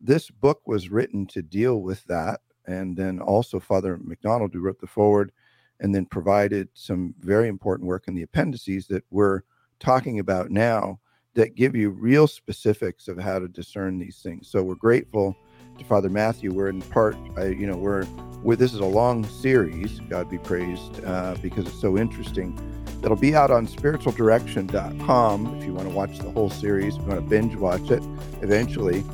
This 0.00 0.30
book 0.30 0.62
was 0.66 0.90
written 0.90 1.26
to 1.26 1.42
deal 1.42 1.82
with 1.82 2.04
that, 2.04 2.40
and 2.66 2.96
then 2.96 3.20
also 3.20 3.60
Father 3.60 3.98
MacDonald, 4.02 4.54
who 4.54 4.60
wrote 4.60 4.80
the 4.80 4.86
forward, 4.86 5.32
and 5.80 5.94
then 5.94 6.06
provided 6.06 6.68
some 6.74 7.14
very 7.20 7.48
important 7.48 7.86
work 7.86 8.08
in 8.08 8.14
the 8.14 8.22
appendices 8.22 8.86
that 8.88 9.04
we're 9.10 9.42
talking 9.78 10.18
about 10.18 10.50
now 10.50 11.00
that 11.34 11.54
give 11.54 11.76
you 11.76 11.90
real 11.90 12.26
specifics 12.26 13.08
of 13.08 13.18
how 13.18 13.38
to 13.38 13.48
discern 13.48 13.98
these 13.98 14.18
things. 14.22 14.48
So 14.48 14.62
we're 14.62 14.74
grateful 14.74 15.36
to 15.78 15.84
Father 15.84 16.10
Matthew. 16.10 16.52
We're 16.52 16.68
in 16.68 16.82
part, 16.82 17.16
I, 17.36 17.46
you 17.46 17.66
know, 17.66 17.76
we're, 17.76 18.04
we're 18.42 18.56
this 18.56 18.74
is 18.74 18.80
a 18.80 18.84
long 18.84 19.24
series. 19.24 20.00
God 20.08 20.28
be 20.28 20.38
praised 20.38 21.04
uh, 21.04 21.36
because 21.40 21.66
it's 21.66 21.80
so 21.80 21.96
interesting. 21.96 22.58
That'll 23.00 23.16
be 23.16 23.34
out 23.34 23.50
on 23.50 23.66
spiritualdirection.com 23.66 25.58
if 25.58 25.64
you 25.64 25.72
want 25.72 25.88
to 25.88 25.94
watch 25.94 26.18
the 26.18 26.30
whole 26.30 26.50
series. 26.50 26.96
If 26.96 27.02
you 27.02 27.08
want 27.08 27.20
to 27.20 27.26
binge 27.26 27.54
watch 27.56 27.90
it 27.90 28.02
eventually. 28.42 29.04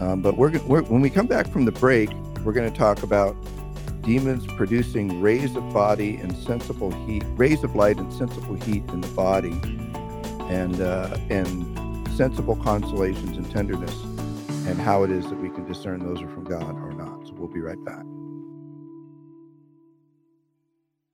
Um, 0.00 0.22
but 0.22 0.36
we're, 0.36 0.58
we're 0.60 0.82
when 0.82 1.00
we 1.00 1.10
come 1.10 1.26
back 1.26 1.48
from 1.48 1.64
the 1.64 1.72
break, 1.72 2.10
we're 2.44 2.52
going 2.52 2.70
to 2.70 2.76
talk 2.76 3.02
about 3.02 3.36
demons 4.02 4.46
producing 4.54 5.20
rays 5.20 5.54
of 5.56 5.72
body 5.72 6.16
and 6.16 6.34
sensible 6.36 6.90
heat, 7.06 7.22
rays 7.36 7.62
of 7.62 7.76
light 7.76 7.98
and 7.98 8.12
sensible 8.12 8.54
heat 8.54 8.82
in 8.88 9.02
the 9.02 9.08
body, 9.08 9.52
and 10.48 10.80
uh, 10.80 11.16
and 11.28 12.08
sensible 12.16 12.56
consolations 12.56 13.36
and 13.36 13.50
tenderness, 13.50 13.94
and 14.66 14.80
how 14.80 15.02
it 15.02 15.10
is 15.10 15.24
that 15.28 15.36
we 15.36 15.50
can 15.50 15.66
discern 15.66 16.00
those 16.00 16.22
are 16.22 16.28
from 16.28 16.44
God 16.44 16.76
or 16.76 16.92
not. 16.92 17.26
So 17.26 17.34
we'll 17.34 17.48
be 17.48 17.60
right 17.60 17.82
back. 17.84 18.04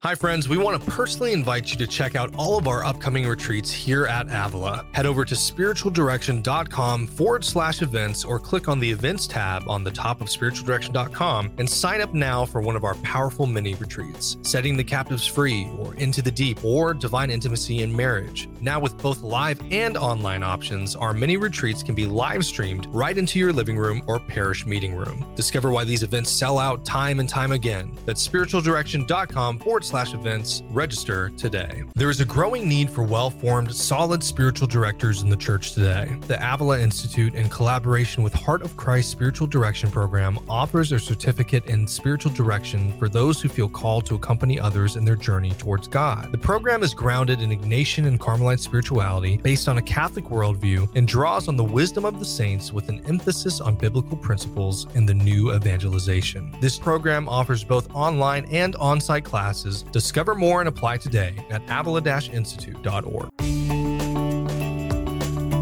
Hi, 0.03 0.15
friends. 0.15 0.47
We 0.47 0.59
want 0.59 0.85
to 0.85 0.91
personally 0.91 1.33
invite 1.33 1.71
you 1.71 1.79
to 1.79 1.87
check 1.87 2.15
out 2.17 2.35
all 2.37 2.59
of 2.59 2.69
our 2.69 2.85
upcoming 2.85 3.27
retreats 3.27 3.73
here 3.73 4.05
at 4.05 4.27
Avila. 4.27 4.85
Head 4.93 5.07
over 5.07 5.25
to 5.25 5.35
spiritualdirection.com 5.35 7.07
forward 7.07 7.43
slash 7.43 7.81
events 7.81 8.23
or 8.23 8.39
click 8.39 8.69
on 8.69 8.79
the 8.79 8.91
events 8.91 9.27
tab 9.27 9.67
on 9.67 9.85
the 9.85 9.91
top 9.91 10.21
of 10.21 10.27
spiritualdirection.com 10.27 11.51
and 11.57 11.69
sign 11.69 12.03
up 12.03 12.13
now 12.13 12.45
for 12.45 12.61
one 12.61 12.77
of 12.77 12.85
our 12.85 12.95
powerful 12.97 13.47
mini 13.47 13.75
retreats 13.77 14.37
Setting 14.43 14.77
the 14.77 14.85
Captives 14.85 15.27
Free, 15.27 15.67
or 15.79 15.95
Into 15.95 16.21
the 16.21 16.31
Deep, 16.31 16.63
or 16.63 16.93
Divine 16.93 17.31
Intimacy 17.31 17.83
in 17.83 17.97
Marriage. 17.97 18.51
Now, 18.67 18.81
with 18.81 18.99
both 18.99 19.23
live 19.23 19.61
and 19.71 19.97
online 19.97 20.43
options, 20.43 20.97
our 20.97 21.13
mini 21.13 21.37
retreats 21.37 21.85
can 21.85 21.95
be 21.95 22.05
live 22.05 22.45
streamed 22.45 22.89
right 22.91 23.17
into 23.17 23.39
your 23.39 23.53
living 23.53 23.79
room 23.79 24.03
or 24.09 24.19
parish 24.19 24.67
meeting 24.67 24.97
room. 24.97 25.25
Discover 25.37 25.71
why 25.71 25.85
these 25.85 26.03
events 26.03 26.33
sell 26.33 26.59
out 26.59 26.85
time 26.85 27.21
and 27.21 27.29
time 27.29 27.53
again. 27.53 27.97
That's 28.07 28.27
spiritualdirection.com 28.27 29.61
forward 29.61 29.85
slash 29.85 30.15
events. 30.15 30.65
Register 30.71 31.29
today. 31.37 31.85
There 31.95 32.11
is 32.11 32.21
a 32.21 32.25
growing 32.25 32.69
need 32.69 32.91
for 32.91 33.05
well 33.05 33.31
formed, 33.31 33.73
solid 33.73 34.21
spiritual 34.25 34.67
directors 34.67 35.23
in 35.23 35.31
the 35.31 35.37
church 35.37 35.75
today. 35.75 36.17
The 36.27 36.37
Avila 36.43 36.81
Institute, 36.81 37.37
in 37.37 37.49
collaboration 37.49 38.25
with 38.25 38.35
Heart 38.35 38.63
of 38.63 38.77
Christ 38.77 39.13
Spiritual 39.13 39.47
Direction 39.47 39.93
Program, 39.93 40.41
offers 40.49 40.91
a 40.91 40.99
certificate 40.99 41.67
in 41.67 41.87
spiritual 41.87 42.33
direction 42.33 42.99
for 42.99 43.09
those 43.09 43.41
who 43.41 43.49
feel 43.49 43.69
called 43.69 44.07
to 44.07 44.17
accompany 44.17 44.59
others 44.59 44.97
in 44.97 45.05
their 45.05 45.15
journey 45.15 45.53
towards 45.53 45.87
God. 45.87 46.33
The 46.33 46.39
program 46.39 46.83
is 46.83 46.95
grounded 46.95 47.41
in 47.41 47.51
Ignatian 47.51 48.09
and 48.09 48.19
Carmelite 48.19 48.56
spirituality 48.59 49.37
based 49.39 49.69
on 49.69 49.79
a 49.79 49.83
Catholic 49.83 50.27
worldview 50.27 50.89
and 50.95 51.09
draws 51.09 51.49
on 51.49 51.57
the 51.57 51.65
wisdom 51.65 52.05
of 52.05 52.19
the 52.19 52.25
saints 52.25 52.73
with 52.73 52.89
an 52.89 53.03
emphasis 53.07 53.61
on 53.61 53.77
biblical 53.77 54.17
principles 54.17 54.87
and 54.95 55.09
the 55.09 55.15
new 55.15 55.55
evangelization. 55.55 56.55
This 56.61 56.79
program 56.79 57.29
offers 57.29 57.65
both 57.65 57.89
online 57.95 58.45
and 58.47 58.77
on 58.77 59.01
site 59.01 59.25
classes 59.25 59.83
Discover 59.93 60.35
more 60.35 60.61
and 60.61 60.69
apply 60.69 60.99
today 60.99 61.35
at 61.51 61.63
avila-institute.org. 61.69 63.31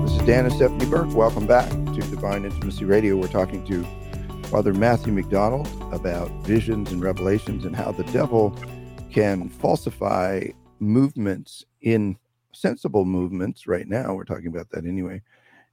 This 0.04 0.12
is 0.12 0.26
Dan 0.26 0.46
and 0.46 0.54
Stephanie 0.54 0.86
Burke. 0.86 1.14
Welcome 1.14 1.46
back 1.46 1.70
to 1.70 2.00
Divine 2.10 2.44
Intimacy 2.44 2.84
Radio. 2.84 3.16
We're 3.16 3.28
talking 3.28 3.64
to 3.66 3.84
Father 4.48 4.72
Matthew 4.74 5.12
MacDonald 5.12 5.68
about 5.92 6.30
visions 6.44 6.92
and 6.92 7.02
revelations 7.02 7.64
and 7.64 7.74
how 7.74 7.92
the 7.92 8.04
devil 8.04 8.56
can 9.10 9.48
falsify 9.48 10.46
movements 10.80 11.64
in 11.80 12.16
sensible 12.54 13.04
movements 13.04 13.66
right 13.66 13.88
now. 13.88 14.14
We're 14.14 14.24
talking 14.24 14.48
about 14.48 14.70
that 14.70 14.86
anyway. 14.86 15.22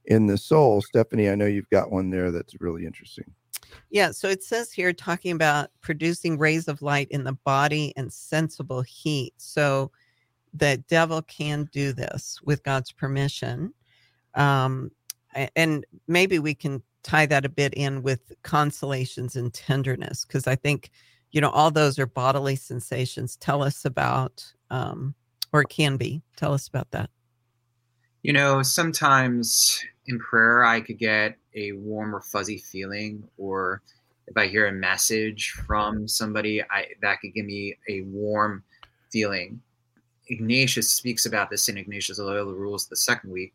In 0.06 0.26
the 0.26 0.36
soul, 0.36 0.82
Stephanie, 0.82 1.30
I 1.30 1.34
know 1.34 1.46
you've 1.46 1.70
got 1.70 1.92
one 1.92 2.10
there 2.10 2.30
that's 2.30 2.60
really 2.60 2.84
interesting. 2.84 3.32
Yeah, 3.90 4.10
so 4.10 4.28
it 4.28 4.42
says 4.42 4.72
here 4.72 4.92
talking 4.92 5.32
about 5.32 5.70
producing 5.80 6.36
rays 6.38 6.68
of 6.68 6.82
light 6.82 7.08
in 7.10 7.24
the 7.24 7.38
body 7.44 7.92
and 7.96 8.12
sensible 8.12 8.82
heat. 8.82 9.32
So 9.36 9.92
the 10.52 10.76
devil 10.88 11.22
can 11.22 11.68
do 11.72 11.92
this 11.92 12.40
with 12.44 12.62
God's 12.64 12.92
permission. 12.92 13.72
Um, 14.34 14.90
and 15.56 15.86
maybe 16.08 16.38
we 16.38 16.54
can 16.54 16.82
tie 17.02 17.26
that 17.26 17.46
a 17.46 17.48
bit 17.48 17.72
in 17.74 18.02
with 18.02 18.32
consolations 18.42 19.36
and 19.36 19.54
tenderness, 19.54 20.24
because 20.24 20.46
I 20.46 20.56
think, 20.56 20.90
you 21.30 21.40
know, 21.40 21.50
all 21.50 21.70
those 21.70 21.98
are 21.98 22.06
bodily 22.06 22.56
sensations. 22.56 23.36
Tell 23.36 23.62
us 23.62 23.84
about, 23.84 24.44
um, 24.70 25.14
or 25.52 25.62
it 25.62 25.68
can 25.68 25.96
be. 25.96 26.22
Tell 26.36 26.52
us 26.54 26.68
about 26.68 26.90
that. 26.92 27.10
You 28.22 28.32
know, 28.32 28.62
sometimes 28.62 29.84
in 30.06 30.18
prayer, 30.18 30.64
I 30.64 30.80
could 30.80 30.98
get 30.98 31.36
a 31.54 31.72
warm 31.72 32.14
or 32.14 32.20
fuzzy 32.20 32.58
feeling, 32.58 33.28
or 33.36 33.82
if 34.26 34.36
I 34.36 34.46
hear 34.46 34.68
a 34.68 34.72
message 34.72 35.50
from 35.50 36.08
somebody, 36.08 36.62
I 36.62 36.86
that 37.02 37.20
could 37.20 37.34
give 37.34 37.46
me 37.46 37.76
a 37.88 38.02
warm 38.02 38.62
feeling. 39.10 39.60
Ignatius 40.28 40.90
speaks 40.90 41.26
about 41.26 41.50
this 41.50 41.68
in 41.68 41.76
Ignatius 41.76 42.18
of 42.18 42.26
Loyola 42.26 42.54
Rules 42.54 42.86
the 42.86 42.96
second 42.96 43.30
week. 43.30 43.52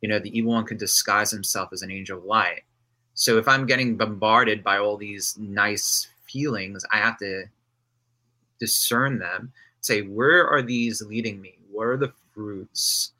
You 0.00 0.08
know, 0.08 0.18
the 0.18 0.36
evil 0.36 0.52
one 0.52 0.64
can 0.64 0.76
disguise 0.76 1.30
himself 1.30 1.72
as 1.72 1.82
an 1.82 1.90
angel 1.90 2.18
of 2.18 2.24
light. 2.24 2.62
So 3.14 3.38
if 3.38 3.48
I'm 3.48 3.66
getting 3.66 3.96
bombarded 3.96 4.62
by 4.62 4.78
all 4.78 4.96
these 4.96 5.36
nice 5.38 6.08
feelings, 6.26 6.84
I 6.92 6.98
have 6.98 7.18
to 7.18 7.44
discern 8.60 9.18
them, 9.18 9.52
say, 9.80 10.02
where 10.02 10.48
are 10.48 10.62
these 10.62 11.02
leading 11.02 11.40
me? 11.40 11.58
What 11.70 11.86
are 11.86 11.96
the 11.96 12.12
fruits 12.34 13.12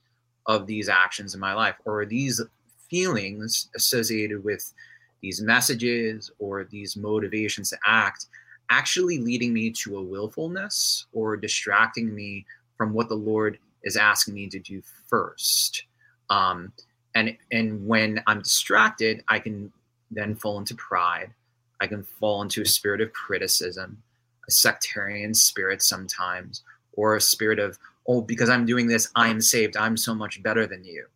of 0.47 0.67
these 0.67 0.89
actions 0.89 1.35
in 1.35 1.41
my 1.41 1.55
life? 1.55 1.77
Or 1.85 2.01
are 2.01 2.07
these 2.07 2.41
feelings 2.89 3.69
associated 3.77 4.43
with 4.43 4.73
these 5.21 5.41
messages 5.41 6.31
or 6.39 6.65
these 6.65 6.97
motivations 6.97 7.71
to 7.71 7.79
act 7.87 8.27
actually 8.71 9.19
leading 9.19 9.53
me 9.53 9.71
to 9.71 9.99
a 9.99 10.03
willfulness 10.03 11.07
or 11.13 11.37
distracting 11.37 12.15
me 12.15 12.45
from 12.77 12.93
what 12.93 13.09
the 13.09 13.15
Lord 13.15 13.59
is 13.83 13.97
asking 13.97 14.35
me 14.35 14.49
to 14.49 14.59
do 14.59 14.83
first? 15.09 15.85
Um, 16.31 16.73
and 17.15 17.37
and 17.51 17.87
when 17.87 18.23
I'm 18.27 18.43
distracted, 18.43 19.25
I 19.29 19.39
can 19.39 19.73
then 20.11 20.35
fall 20.35 20.59
into 20.59 20.75
pride. 20.75 21.33
I 21.81 21.87
can 21.87 22.03
fall 22.03 22.43
into 22.43 22.63
a 22.63 22.67
spirit 22.67 23.01
of 23.01 23.13
criticism, 23.13 24.03
a 24.49 24.51
sectarian 24.51 25.35
spirit 25.35 25.83
sometimes, 25.83 26.63
or 26.95 27.15
a 27.15 27.21
spirit 27.21 27.59
of, 27.59 27.79
oh, 28.07 28.23
because 28.23 28.49
I'm 28.49 28.67
doing 28.67 28.89
this, 28.89 29.11
I'm 29.15 29.41
saved. 29.41 29.77
I'm 29.77 29.97
so 29.97 30.15
much 30.15 30.43
better 30.43 30.67
than 30.67 30.85
you. 30.85 31.07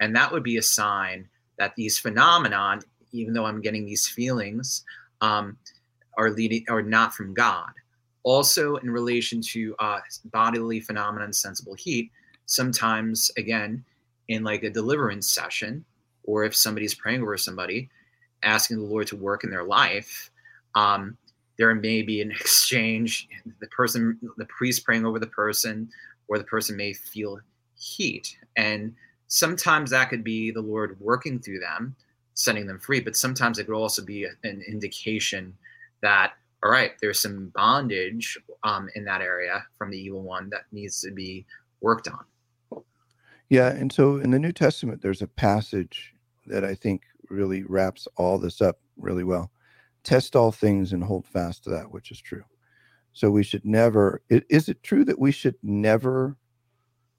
And 0.00 0.14
that 0.14 0.32
would 0.32 0.42
be 0.42 0.56
a 0.56 0.62
sign 0.62 1.28
that 1.58 1.74
these 1.74 1.98
phenomenon, 1.98 2.80
even 3.12 3.34
though 3.34 3.44
I'm 3.44 3.60
getting 3.60 3.84
these 3.84 4.08
feelings, 4.08 4.84
um, 5.20 5.56
are 6.16 6.30
leading 6.30 6.64
are 6.68 6.82
not 6.82 7.14
from 7.14 7.34
God. 7.34 7.70
Also, 8.22 8.76
in 8.76 8.90
relation 8.90 9.40
to 9.40 9.74
uh, 9.78 10.00
bodily 10.26 10.80
phenomenon, 10.80 11.32
sensible 11.32 11.74
heat, 11.74 12.10
sometimes 12.46 13.30
again 13.36 13.84
in 14.28 14.42
like 14.42 14.62
a 14.62 14.70
deliverance 14.70 15.28
session, 15.28 15.84
or 16.24 16.44
if 16.44 16.54
somebody's 16.54 16.94
praying 16.94 17.22
over 17.22 17.36
somebody, 17.36 17.88
asking 18.42 18.78
the 18.78 18.84
Lord 18.84 19.06
to 19.08 19.16
work 19.16 19.44
in 19.44 19.50
their 19.50 19.64
life, 19.64 20.30
um, 20.74 21.16
there 21.58 21.74
may 21.74 22.02
be 22.02 22.20
an 22.20 22.30
exchange. 22.40 23.28
The 23.60 23.66
person, 23.68 24.18
the 24.36 24.46
priest 24.46 24.84
praying 24.84 25.06
over 25.06 25.18
the 25.18 25.26
person, 25.26 25.88
or 26.28 26.38
the 26.38 26.44
person 26.44 26.76
may 26.76 26.92
feel 26.92 27.40
heat. 27.76 28.36
And 28.56 28.94
sometimes 29.28 29.90
that 29.90 30.08
could 30.08 30.24
be 30.24 30.50
the 30.50 30.60
Lord 30.60 30.96
working 31.00 31.38
through 31.38 31.60
them, 31.60 31.94
setting 32.34 32.66
them 32.66 32.80
free. 32.80 33.00
But 33.00 33.16
sometimes 33.16 33.58
it 33.58 33.64
could 33.64 33.74
also 33.74 34.04
be 34.04 34.24
an 34.24 34.62
indication 34.66 35.56
that, 36.02 36.32
all 36.62 36.70
right, 36.70 36.92
there's 37.00 37.20
some 37.20 37.52
bondage 37.54 38.38
um, 38.64 38.88
in 38.94 39.04
that 39.04 39.20
area 39.20 39.64
from 39.78 39.90
the 39.90 39.98
evil 39.98 40.22
one 40.22 40.50
that 40.50 40.62
needs 40.72 41.00
to 41.02 41.10
be 41.10 41.44
worked 41.80 42.08
on. 42.08 42.82
Yeah. 43.48 43.68
And 43.68 43.92
so 43.92 44.16
in 44.16 44.32
the 44.32 44.38
New 44.38 44.52
Testament, 44.52 45.02
there's 45.02 45.22
a 45.22 45.28
passage 45.28 46.14
that 46.46 46.64
I 46.64 46.74
think 46.74 47.02
really 47.28 47.62
wraps 47.62 48.08
all 48.16 48.38
this 48.38 48.60
up 48.60 48.78
really 48.96 49.24
well. 49.24 49.50
Test 50.06 50.36
all 50.36 50.52
things 50.52 50.92
and 50.92 51.02
hold 51.02 51.26
fast 51.26 51.64
to 51.64 51.70
that 51.70 51.90
which 51.90 52.12
is 52.12 52.20
true. 52.20 52.44
So 53.12 53.28
we 53.28 53.42
should 53.42 53.64
never, 53.64 54.22
is 54.28 54.68
it 54.68 54.84
true 54.84 55.04
that 55.04 55.18
we 55.18 55.32
should 55.32 55.56
never 55.64 56.36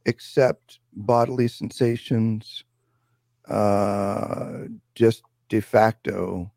accept 0.06 0.80
bodily 0.94 1.50
sensations 1.50 2.64
uh, 3.50 4.62
just 4.96 5.24
de 5.50 5.60
facto? 5.60 6.50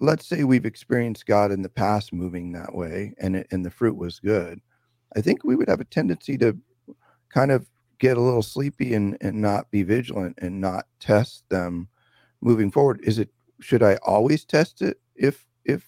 Let's 0.00 0.26
say 0.26 0.44
we've 0.44 0.64
experienced 0.64 1.26
God 1.26 1.52
in 1.52 1.60
the 1.60 1.68
past 1.68 2.10
moving 2.10 2.52
that 2.52 2.74
way 2.74 3.12
and, 3.20 3.36
it, 3.36 3.48
and 3.50 3.66
the 3.66 3.70
fruit 3.70 3.98
was 3.98 4.20
good. 4.20 4.62
I 5.14 5.20
think 5.20 5.44
we 5.44 5.56
would 5.56 5.68
have 5.68 5.80
a 5.80 5.84
tendency 5.84 6.38
to 6.38 6.56
kind 7.28 7.50
of 7.50 7.68
get 7.98 8.16
a 8.16 8.22
little 8.22 8.42
sleepy 8.42 8.94
and, 8.94 9.18
and 9.20 9.42
not 9.42 9.70
be 9.70 9.82
vigilant 9.82 10.38
and 10.40 10.58
not 10.60 10.86
test 11.00 11.44
them 11.50 11.88
moving 12.40 12.70
forward 12.70 13.00
is 13.02 13.18
it 13.18 13.30
should 13.60 13.82
i 13.82 13.96
always 14.04 14.44
test 14.44 14.80
it 14.82 15.00
if 15.18 15.46
if 15.64 15.86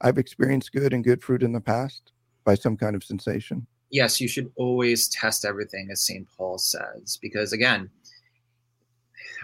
i've 0.00 0.18
experienced 0.18 0.72
good 0.72 0.92
and 0.92 1.04
good 1.04 1.22
fruit 1.22 1.42
in 1.42 1.52
the 1.52 1.60
past 1.60 2.12
by 2.44 2.54
some 2.54 2.76
kind 2.76 2.96
of 2.96 3.04
sensation. 3.04 3.66
Yes 3.90 4.20
you 4.20 4.28
should 4.28 4.50
always 4.56 5.08
test 5.08 5.44
everything 5.44 5.88
as 5.90 6.00
st 6.00 6.26
paul 6.36 6.58
says 6.58 7.18
because 7.20 7.52
again 7.52 7.90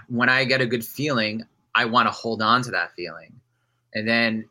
when 0.09 0.29
i 0.29 0.45
get 0.45 0.61
a 0.61 0.67
good 0.67 0.85
feeling 0.85 1.45
i 1.75 1.85
want 1.85 2.07
to 2.07 2.13
hold 2.13 2.43
on 2.43 2.63
to 2.63 2.71
that 2.71 2.93
feeling. 2.97 3.33
And 3.95 4.07
then 4.09 4.49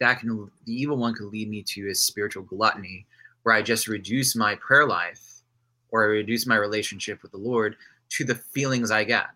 that 0.00 0.20
can 0.20 0.50
the 0.64 0.72
evil 0.72 0.96
one 0.96 1.14
could 1.14 1.26
lead 1.26 1.48
me 1.48 1.62
to 1.62 1.90
a 1.90 1.94
spiritual 1.94 2.42
gluttony 2.42 3.06
where 3.42 3.54
i 3.54 3.62
just 3.62 3.88
reduce 3.88 4.36
my 4.36 4.54
prayer 4.56 4.86
life 4.86 5.42
or 5.90 6.04
i 6.04 6.06
reduce 6.06 6.46
my 6.46 6.56
relationship 6.56 7.22
with 7.22 7.32
the 7.32 7.38
lord 7.38 7.76
to 8.10 8.24
the 8.24 8.34
feelings 8.34 8.90
i 8.90 9.04
get. 9.04 9.28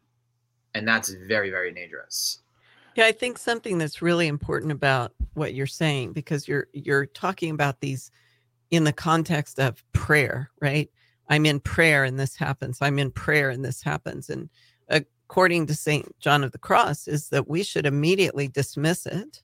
And 0.75 0.87
that's 0.87 1.11
very 1.27 1.51
very 1.51 1.73
dangerous 1.73 2.42
yeah 2.97 3.07
i 3.07 3.13
think 3.13 3.39
something 3.39 3.79
that's 3.79 4.03
really 4.03 4.27
important 4.27 4.73
about 4.73 5.13
what 5.35 5.55
you're 5.55 5.67
saying 5.67 6.13
because 6.13 6.47
you're 6.47 6.67
you're 6.73 7.07
talking 7.07 7.51
about 7.51 7.81
these 7.81 8.11
in 8.71 8.85
the 8.85 8.93
context 8.93 9.59
of 9.61 9.85
prayer 9.93 10.51
right? 10.61 10.91
I'm 11.29 11.47
in 11.47 11.61
prayer 11.61 12.05
and 12.05 12.19
this 12.19 12.37
happens. 12.37 12.79
I'm 12.83 12.99
in 12.99 13.11
prayer 13.11 13.49
and 13.51 13.65
this 13.65 13.83
happens. 13.83 14.29
And 14.29 14.51
according 14.89 15.67
to 15.67 15.75
saint 15.75 16.19
john 16.21 16.45
of 16.45 16.53
the 16.53 16.59
cross 16.59 17.09
is 17.09 17.29
that 17.31 17.49
we 17.49 17.63
should 17.63 17.87
immediately 17.87 18.49
dismiss 18.49 19.07
it 19.07 19.43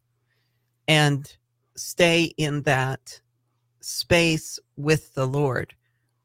and 0.86 1.34
stay 1.76 2.24
in 2.36 2.62
that 2.62 3.20
space 3.80 4.58
with 4.76 5.14
the 5.14 5.26
lord. 5.26 5.74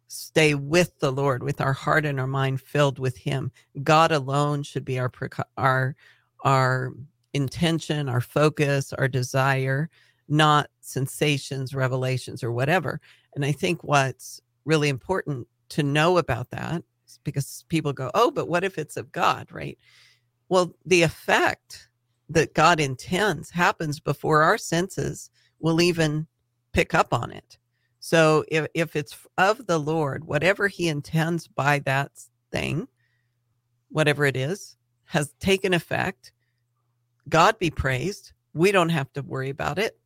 Stay 0.08 0.54
with 0.54 1.00
the 1.00 1.12
Lord, 1.12 1.42
with 1.42 1.60
our 1.60 1.74
heart 1.74 2.06
and 2.06 2.20
our 2.20 2.28
mind 2.28 2.62
filled 2.62 3.00
with 3.00 3.18
Him. 3.18 3.52
God 3.82 4.12
alone 4.12 4.62
should 4.62 4.86
be 4.86 5.00
our 5.00 5.12
our 5.58 5.96
our 6.44 6.94
intention, 7.34 8.10
our 8.10 8.22
focus, 8.22 8.93
our 8.93 9.08
desire, 9.08 9.89
not 10.28 10.69
sensations, 10.82 11.74
revelations, 11.74 12.43
or 12.43 12.52
whatever. 12.52 13.00
And 13.36 13.43
I 13.46 13.52
think 13.52 13.84
what's 13.84 14.41
really 14.65 14.89
important 14.89 15.48
to 15.69 15.84
know 15.84 16.17
about 16.17 16.52
that 16.52 16.84
because 17.24 17.65
people 17.69 17.93
go, 17.93 18.12
"Oh, 18.13 18.32
but 18.32 18.48
what 18.48 18.63
if 18.63 18.78
it's 18.78 18.98
of 18.98 19.12
God?" 19.12 19.52
Right? 19.52 19.78
Well, 20.50 20.76
the 20.86 21.04
effect 21.04 21.89
that 22.30 22.54
God 22.54 22.80
intends 22.80 23.50
happens 23.50 24.00
before 24.00 24.43
our 24.43 24.58
senses 24.58 25.30
will 25.60 25.82
even 25.82 26.28
pick 26.74 26.93
up 26.93 27.13
on 27.13 27.32
it. 27.32 27.58
So 28.00 28.43
if, 28.50 28.67
if 28.74 28.96
it's 28.98 29.17
of 29.38 29.65
the 29.65 29.80
Lord, 29.80 30.26
whatever 30.26 30.67
he 30.67 30.89
intends 30.89 31.48
by 31.48 31.80
that 31.80 32.12
thing, 32.52 32.89
whatever 33.89 34.26
it 34.26 34.36
is, 34.36 34.76
has 35.06 35.34
taken 35.39 35.74
effect. 35.74 36.33
God 37.30 37.58
be 37.60 37.70
praised. 37.70 38.34
We 38.54 38.72
don't 38.72 38.90
have 38.90 39.12
to 39.14 39.22
worry 39.22 39.50
about 39.50 39.80
it. 39.80 39.98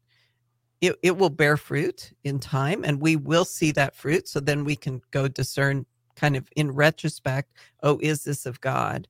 It, 0.80 0.96
it 1.02 1.18
will 1.18 1.30
bear 1.30 1.58
fruit 1.58 2.14
in 2.24 2.40
time 2.40 2.84
and 2.84 3.02
we 3.02 3.16
will 3.16 3.46
see 3.46 3.72
that 3.72 3.96
fruit. 3.96 4.28
So 4.28 4.40
then 4.40 4.64
we 4.64 4.76
can 4.76 5.02
go 5.12 5.28
discern 5.28 5.86
kind 6.16 6.36
of 6.36 6.48
in 6.56 6.72
retrospect, 6.72 7.54
oh, 7.84 8.00
is 8.02 8.24
this 8.24 8.46
of 8.46 8.62
God? 8.62 9.08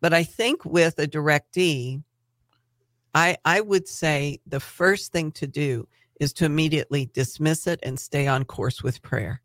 But 0.00 0.14
I 0.14 0.22
think 0.22 0.64
with 0.64 0.98
a 0.98 1.06
directee, 1.06 2.02
I, 3.14 3.36
I 3.44 3.60
would 3.60 3.88
say 3.88 4.40
the 4.46 4.60
first 4.60 5.12
thing 5.12 5.32
to 5.32 5.46
do 5.46 5.86
is 6.20 6.32
to 6.34 6.44
immediately 6.44 7.10
dismiss 7.12 7.66
it 7.66 7.80
and 7.82 7.98
stay 7.98 8.26
on 8.26 8.44
course 8.44 8.82
with 8.82 9.02
prayer. 9.02 9.40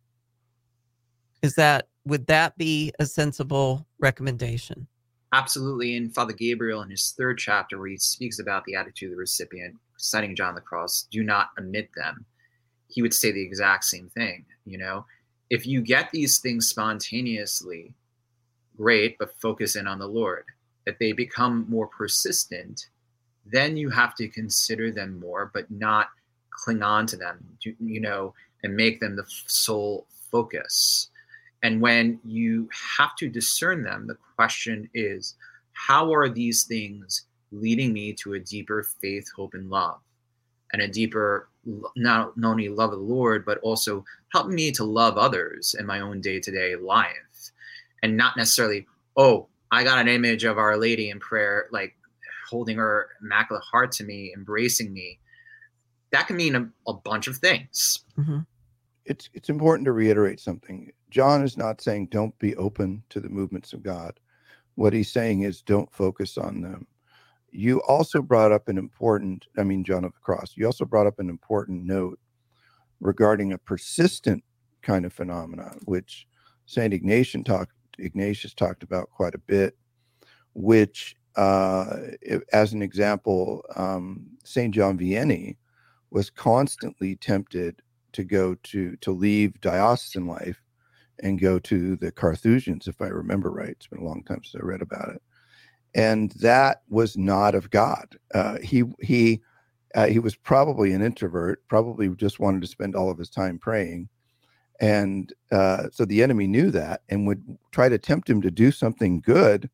Is 1.41 1.55
that 1.55 1.87
would 2.05 2.27
that 2.27 2.57
be 2.57 2.91
a 2.99 3.05
sensible 3.05 3.87
recommendation? 3.99 4.87
Absolutely. 5.31 5.95
In 5.95 6.09
Father 6.09 6.33
Gabriel, 6.33 6.81
in 6.81 6.89
his 6.89 7.13
third 7.17 7.37
chapter, 7.37 7.77
where 7.77 7.89
he 7.89 7.97
speaks 7.97 8.39
about 8.39 8.65
the 8.65 8.75
attitude 8.75 9.11
of 9.11 9.15
the 9.15 9.19
recipient, 9.19 9.75
citing 9.97 10.35
John 10.35 10.55
the 10.55 10.61
Cross, 10.61 11.07
do 11.11 11.23
not 11.23 11.49
omit 11.59 11.89
them. 11.95 12.25
He 12.87 13.01
would 13.01 13.13
say 13.13 13.31
the 13.31 13.43
exact 13.43 13.83
same 13.83 14.09
thing. 14.09 14.45
You 14.65 14.79
know, 14.79 15.05
if 15.49 15.67
you 15.67 15.81
get 15.81 16.09
these 16.11 16.39
things 16.39 16.67
spontaneously, 16.67 17.93
great, 18.75 19.17
but 19.19 19.39
focus 19.39 19.75
in 19.75 19.87
on 19.87 19.99
the 19.99 20.07
Lord. 20.07 20.45
If 20.85 20.97
they 20.97 21.11
become 21.11 21.65
more 21.69 21.87
persistent, 21.87 22.87
then 23.45 23.77
you 23.77 23.89
have 23.89 24.15
to 24.15 24.27
consider 24.27 24.91
them 24.91 25.19
more, 25.19 25.51
but 25.53 25.69
not 25.69 26.09
cling 26.49 26.81
on 26.81 27.05
to 27.07 27.17
them, 27.17 27.45
you 27.79 27.99
know, 27.99 28.33
and 28.63 28.75
make 28.75 28.99
them 28.99 29.15
the 29.15 29.25
sole 29.27 30.07
focus. 30.31 31.09
And 31.61 31.81
when 31.81 32.19
you 32.25 32.69
have 32.97 33.15
to 33.17 33.29
discern 33.29 33.83
them, 33.83 34.07
the 34.07 34.17
question 34.35 34.89
is, 34.93 35.35
how 35.73 36.13
are 36.13 36.29
these 36.29 36.63
things 36.63 37.25
leading 37.51 37.91
me 37.93 38.13
to 38.13 38.33
a 38.33 38.39
deeper 38.39 38.83
faith, 39.01 39.27
hope, 39.35 39.53
and 39.53 39.69
love? 39.69 39.99
And 40.71 40.81
a 40.81 40.87
deeper, 40.87 41.49
not, 41.95 42.37
not 42.37 42.51
only 42.51 42.69
love 42.69 42.93
of 42.93 42.99
the 42.99 43.05
Lord, 43.05 43.45
but 43.45 43.57
also 43.59 44.05
helping 44.31 44.55
me 44.55 44.71
to 44.71 44.83
love 44.83 45.17
others 45.17 45.75
in 45.77 45.85
my 45.85 45.99
own 45.99 46.21
day 46.21 46.39
to 46.39 46.51
day 46.51 46.75
life. 46.75 47.51
and 48.03 48.17
not 48.17 48.37
necessarily, 48.37 48.87
oh, 49.17 49.47
I 49.71 49.83
got 49.83 49.99
an 49.99 50.07
image 50.07 50.43
of 50.43 50.57
Our 50.57 50.77
Lady 50.77 51.09
in 51.09 51.19
prayer, 51.19 51.67
like 51.71 51.95
holding 52.49 52.77
her 52.77 53.09
immaculate 53.21 53.63
heart 53.63 53.91
to 53.93 54.03
me, 54.03 54.33
embracing 54.35 54.91
me. 54.91 55.19
That 56.11 56.27
can 56.27 56.37
mean 56.37 56.55
a, 56.55 56.67
a 56.87 56.93
bunch 56.93 57.27
of 57.27 57.37
things. 57.37 58.03
Mm-hmm. 58.17 58.39
It's 59.05 59.29
it's 59.33 59.49
important 59.49 59.85
to 59.85 59.91
reiterate 59.91 60.39
something. 60.39 60.91
John 61.09 61.43
is 61.43 61.57
not 61.57 61.81
saying 61.81 62.07
don't 62.07 62.37
be 62.39 62.55
open 62.55 63.03
to 63.09 63.19
the 63.19 63.29
movements 63.29 63.73
of 63.73 63.83
God. 63.83 64.19
What 64.75 64.93
he's 64.93 65.11
saying 65.11 65.41
is 65.41 65.61
don't 65.61 65.93
focus 65.93 66.37
on 66.37 66.61
them. 66.61 66.87
You 67.51 67.81
also 67.81 68.21
brought 68.21 68.51
up 68.51 68.67
an 68.67 68.77
important, 68.77 69.47
I 69.57 69.63
mean, 69.63 69.83
John 69.83 70.05
of 70.05 70.13
the 70.13 70.19
Cross, 70.19 70.53
you 70.55 70.65
also 70.65 70.85
brought 70.85 71.07
up 71.07 71.19
an 71.19 71.29
important 71.29 71.83
note 71.83 72.19
regarding 72.99 73.53
a 73.53 73.57
persistent 73.57 74.43
kind 74.81 75.05
of 75.05 75.13
phenomenon, 75.13 75.79
which 75.85 76.27
St. 76.65 76.93
Ignatius 76.93 77.43
talked, 77.43 77.73
Ignatius 77.97 78.53
talked 78.53 78.83
about 78.83 79.09
quite 79.09 79.33
a 79.33 79.39
bit, 79.39 79.75
which, 80.53 81.15
uh, 81.35 81.97
as 82.53 82.73
an 82.73 82.83
example, 82.83 83.63
um, 83.75 84.27
St. 84.43 84.73
John 84.73 84.97
Vianney 84.97 85.57
was 86.11 86.29
constantly 86.29 87.15
tempted 87.15 87.81
to 88.11 88.23
go 88.23 88.55
to 88.63 88.95
to 88.97 89.11
leave 89.11 89.59
diocesan 89.61 90.25
life 90.25 90.61
and 91.21 91.39
go 91.39 91.59
to 91.59 91.95
the 91.95 92.11
Carthusians, 92.11 92.87
if 92.87 93.01
I 93.01 93.07
remember 93.07 93.51
right. 93.51 93.69
It's 93.69 93.87
been 93.87 93.99
a 93.99 94.05
long 94.05 94.23
time 94.23 94.43
since 94.43 94.61
I 94.61 94.65
read 94.65 94.81
about 94.81 95.09
it, 95.09 95.21
and 95.95 96.31
that 96.41 96.81
was 96.89 97.17
not 97.17 97.55
of 97.55 97.69
God. 97.69 98.17
Uh, 98.33 98.57
he 98.63 98.83
he 99.01 99.41
uh, 99.95 100.07
he 100.07 100.19
was 100.19 100.35
probably 100.35 100.93
an 100.93 101.01
introvert, 101.01 101.63
probably 101.67 102.09
just 102.09 102.39
wanted 102.39 102.61
to 102.61 102.67
spend 102.67 102.95
all 102.95 103.09
of 103.09 103.17
his 103.17 103.29
time 103.29 103.59
praying, 103.59 104.09
and 104.79 105.33
uh, 105.51 105.87
so 105.91 106.05
the 106.05 106.23
enemy 106.23 106.47
knew 106.47 106.71
that 106.71 107.01
and 107.09 107.27
would 107.27 107.43
try 107.71 107.89
to 107.89 107.97
tempt 107.97 108.29
him 108.29 108.41
to 108.41 108.51
do 108.51 108.71
something 108.71 109.21
good 109.21 109.69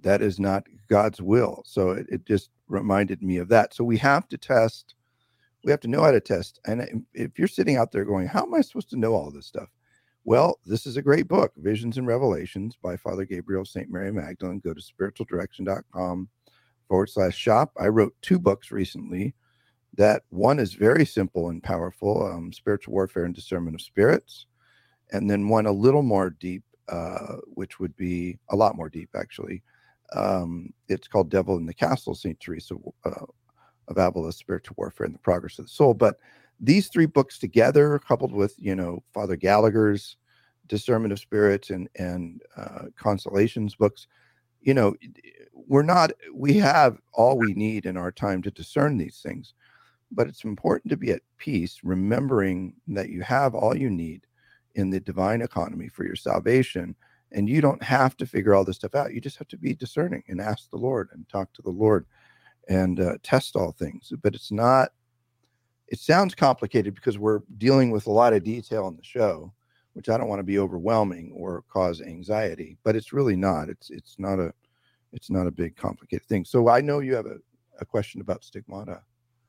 that 0.00 0.22
is 0.22 0.38
not 0.38 0.64
God's 0.88 1.20
will. 1.20 1.62
So 1.66 1.90
it, 1.90 2.06
it 2.10 2.26
just 2.26 2.50
reminded 2.68 3.22
me 3.22 3.38
of 3.38 3.48
that. 3.48 3.74
So 3.74 3.84
we 3.84 3.96
have 3.98 4.28
to 4.28 4.38
test. 4.38 4.94
We 5.64 5.70
have 5.70 5.80
to 5.80 5.88
know 5.88 6.02
how 6.02 6.10
to 6.10 6.20
test. 6.20 6.60
And 6.66 7.06
if 7.14 7.38
you're 7.38 7.48
sitting 7.48 7.76
out 7.76 7.90
there 7.90 8.04
going, 8.04 8.28
"How 8.28 8.42
am 8.42 8.54
I 8.54 8.60
supposed 8.60 8.90
to 8.90 8.98
know 8.98 9.14
all 9.14 9.30
this 9.30 9.46
stuff?" 9.46 9.68
Well, 10.26 10.58
this 10.64 10.86
is 10.86 10.96
a 10.96 11.02
great 11.02 11.28
book, 11.28 11.52
Visions 11.56 11.98
and 11.98 12.06
Revelations 12.06 12.78
by 12.82 12.96
Father 12.96 13.26
Gabriel 13.26 13.66
St. 13.66 13.90
Mary 13.90 14.10
Magdalene. 14.10 14.58
Go 14.58 14.72
to 14.72 14.80
spiritualdirection.com 14.80 16.28
forward 16.88 17.10
slash 17.10 17.36
shop. 17.36 17.72
I 17.78 17.88
wrote 17.88 18.14
two 18.22 18.38
books 18.38 18.70
recently. 18.70 19.34
That 19.98 20.22
one 20.30 20.58
is 20.58 20.72
very 20.72 21.04
simple 21.04 21.50
and 21.50 21.62
powerful 21.62 22.26
um, 22.26 22.54
Spiritual 22.54 22.94
Warfare 22.94 23.26
and 23.26 23.34
Discernment 23.34 23.74
of 23.74 23.82
Spirits. 23.82 24.46
And 25.12 25.28
then 25.28 25.48
one 25.48 25.66
a 25.66 25.72
little 25.72 26.02
more 26.02 26.30
deep, 26.30 26.64
uh, 26.88 27.36
which 27.52 27.78
would 27.78 27.94
be 27.94 28.38
a 28.48 28.56
lot 28.56 28.76
more 28.76 28.88
deep, 28.88 29.10
actually. 29.14 29.62
Um, 30.14 30.72
it's 30.88 31.06
called 31.06 31.28
Devil 31.28 31.58
in 31.58 31.66
the 31.66 31.74
Castle, 31.74 32.14
St. 32.14 32.40
Teresa 32.40 32.76
uh, 33.04 33.26
of 33.88 33.98
Avila, 33.98 34.32
Spiritual 34.32 34.76
Warfare 34.78 35.04
and 35.04 35.14
the 35.14 35.18
Progress 35.18 35.58
of 35.58 35.66
the 35.66 35.70
Soul. 35.70 35.92
But 35.92 36.16
these 36.60 36.88
three 36.88 37.06
books 37.06 37.38
together, 37.38 37.98
coupled 37.98 38.32
with 38.32 38.54
you 38.58 38.74
know 38.74 39.02
Father 39.12 39.36
Gallagher's 39.36 40.16
discernment 40.66 41.12
of 41.12 41.18
spirits 41.18 41.70
and 41.70 41.88
and 41.96 42.42
uh, 42.56 42.86
consolations 42.96 43.74
books, 43.74 44.06
you 44.60 44.74
know, 44.74 44.94
we're 45.52 45.82
not 45.82 46.12
we 46.32 46.54
have 46.54 46.98
all 47.12 47.38
we 47.38 47.54
need 47.54 47.86
in 47.86 47.96
our 47.96 48.10
time 48.10 48.42
to 48.42 48.50
discern 48.50 48.96
these 48.96 49.20
things, 49.22 49.54
but 50.10 50.26
it's 50.26 50.44
important 50.44 50.90
to 50.90 50.96
be 50.96 51.10
at 51.12 51.22
peace, 51.38 51.80
remembering 51.82 52.74
that 52.88 53.10
you 53.10 53.22
have 53.22 53.54
all 53.54 53.76
you 53.76 53.90
need 53.90 54.26
in 54.74 54.90
the 54.90 55.00
divine 55.00 55.42
economy 55.42 55.88
for 55.88 56.04
your 56.04 56.16
salvation. 56.16 56.96
And 57.32 57.48
you 57.48 57.60
don't 57.60 57.82
have 57.82 58.16
to 58.18 58.26
figure 58.26 58.54
all 58.54 58.64
this 58.64 58.76
stuff 58.76 58.94
out. 58.94 59.12
You 59.12 59.20
just 59.20 59.38
have 59.38 59.48
to 59.48 59.56
be 59.56 59.74
discerning 59.74 60.22
and 60.28 60.40
ask 60.40 60.70
the 60.70 60.76
Lord 60.76 61.08
and 61.12 61.28
talk 61.28 61.52
to 61.54 61.62
the 61.62 61.70
Lord 61.70 62.06
and 62.68 63.00
uh, 63.00 63.14
test 63.24 63.56
all 63.56 63.72
things. 63.72 64.12
But 64.22 64.36
it's 64.36 64.52
not 64.52 64.90
it 65.88 65.98
sounds 65.98 66.34
complicated 66.34 66.94
because 66.94 67.18
we're 67.18 67.40
dealing 67.58 67.90
with 67.90 68.06
a 68.06 68.10
lot 68.10 68.32
of 68.32 68.42
detail 68.42 68.88
in 68.88 68.96
the 68.96 69.04
show 69.04 69.52
which 69.94 70.08
i 70.08 70.18
don't 70.18 70.28
want 70.28 70.38
to 70.38 70.44
be 70.44 70.58
overwhelming 70.58 71.32
or 71.34 71.62
cause 71.68 72.00
anxiety 72.00 72.76
but 72.84 72.94
it's 72.94 73.12
really 73.12 73.36
not. 73.36 73.68
It's 73.68 73.90
it's 73.90 74.16
not 74.18 74.38
a 74.38 74.52
it's 75.12 75.30
not 75.30 75.46
a 75.46 75.50
big 75.50 75.76
complicated 75.76 76.26
thing. 76.26 76.44
So 76.44 76.68
i 76.68 76.80
know 76.80 77.00
you 77.00 77.14
have 77.14 77.26
a, 77.26 77.38
a 77.80 77.84
question 77.84 78.20
about 78.20 78.44
stigmata. 78.44 79.00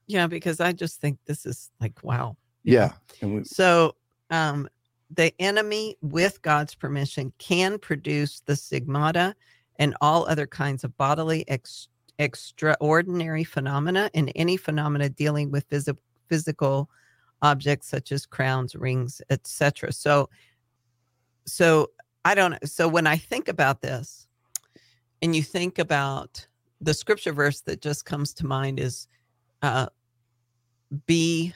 Yeah 0.07 0.27
because 0.27 0.59
i 0.59 0.71
just 0.71 1.01
think 1.01 1.17
this 1.25 1.45
is 1.45 1.71
like 1.81 2.03
wow 2.03 2.37
yeah 2.63 2.93
we, 3.21 3.43
so 3.43 3.95
um 4.29 4.69
the 5.09 5.33
enemy 5.39 5.97
with 6.01 6.41
god's 6.41 6.75
permission 6.75 7.33
can 7.39 7.79
produce 7.79 8.41
the 8.45 8.55
stigmata 8.55 9.35
and 9.77 9.95
all 10.01 10.27
other 10.27 10.47
kinds 10.47 10.83
of 10.83 10.95
bodily 10.97 11.43
ex- 11.47 11.87
extraordinary 12.19 13.43
phenomena 13.43 14.09
and 14.13 14.31
any 14.35 14.57
phenomena 14.57 15.09
dealing 15.09 15.51
with 15.51 15.65
physical 15.69 16.01
physical 16.27 16.89
objects 17.41 17.87
such 17.87 18.11
as 18.11 18.25
crowns, 18.25 18.75
rings, 18.75 19.21
etc. 19.29 19.91
So, 19.91 20.29
so 21.45 21.91
I 22.23 22.35
don't. 22.35 22.67
So 22.67 22.87
when 22.87 23.07
I 23.07 23.17
think 23.17 23.47
about 23.47 23.81
this, 23.81 24.27
and 25.21 25.35
you 25.35 25.43
think 25.43 25.79
about 25.79 26.47
the 26.81 26.93
scripture 26.93 27.33
verse 27.33 27.61
that 27.61 27.81
just 27.81 28.05
comes 28.05 28.33
to 28.35 28.45
mind 28.45 28.79
is, 28.79 29.07
uh, 29.61 29.87
"Be, 31.05 31.53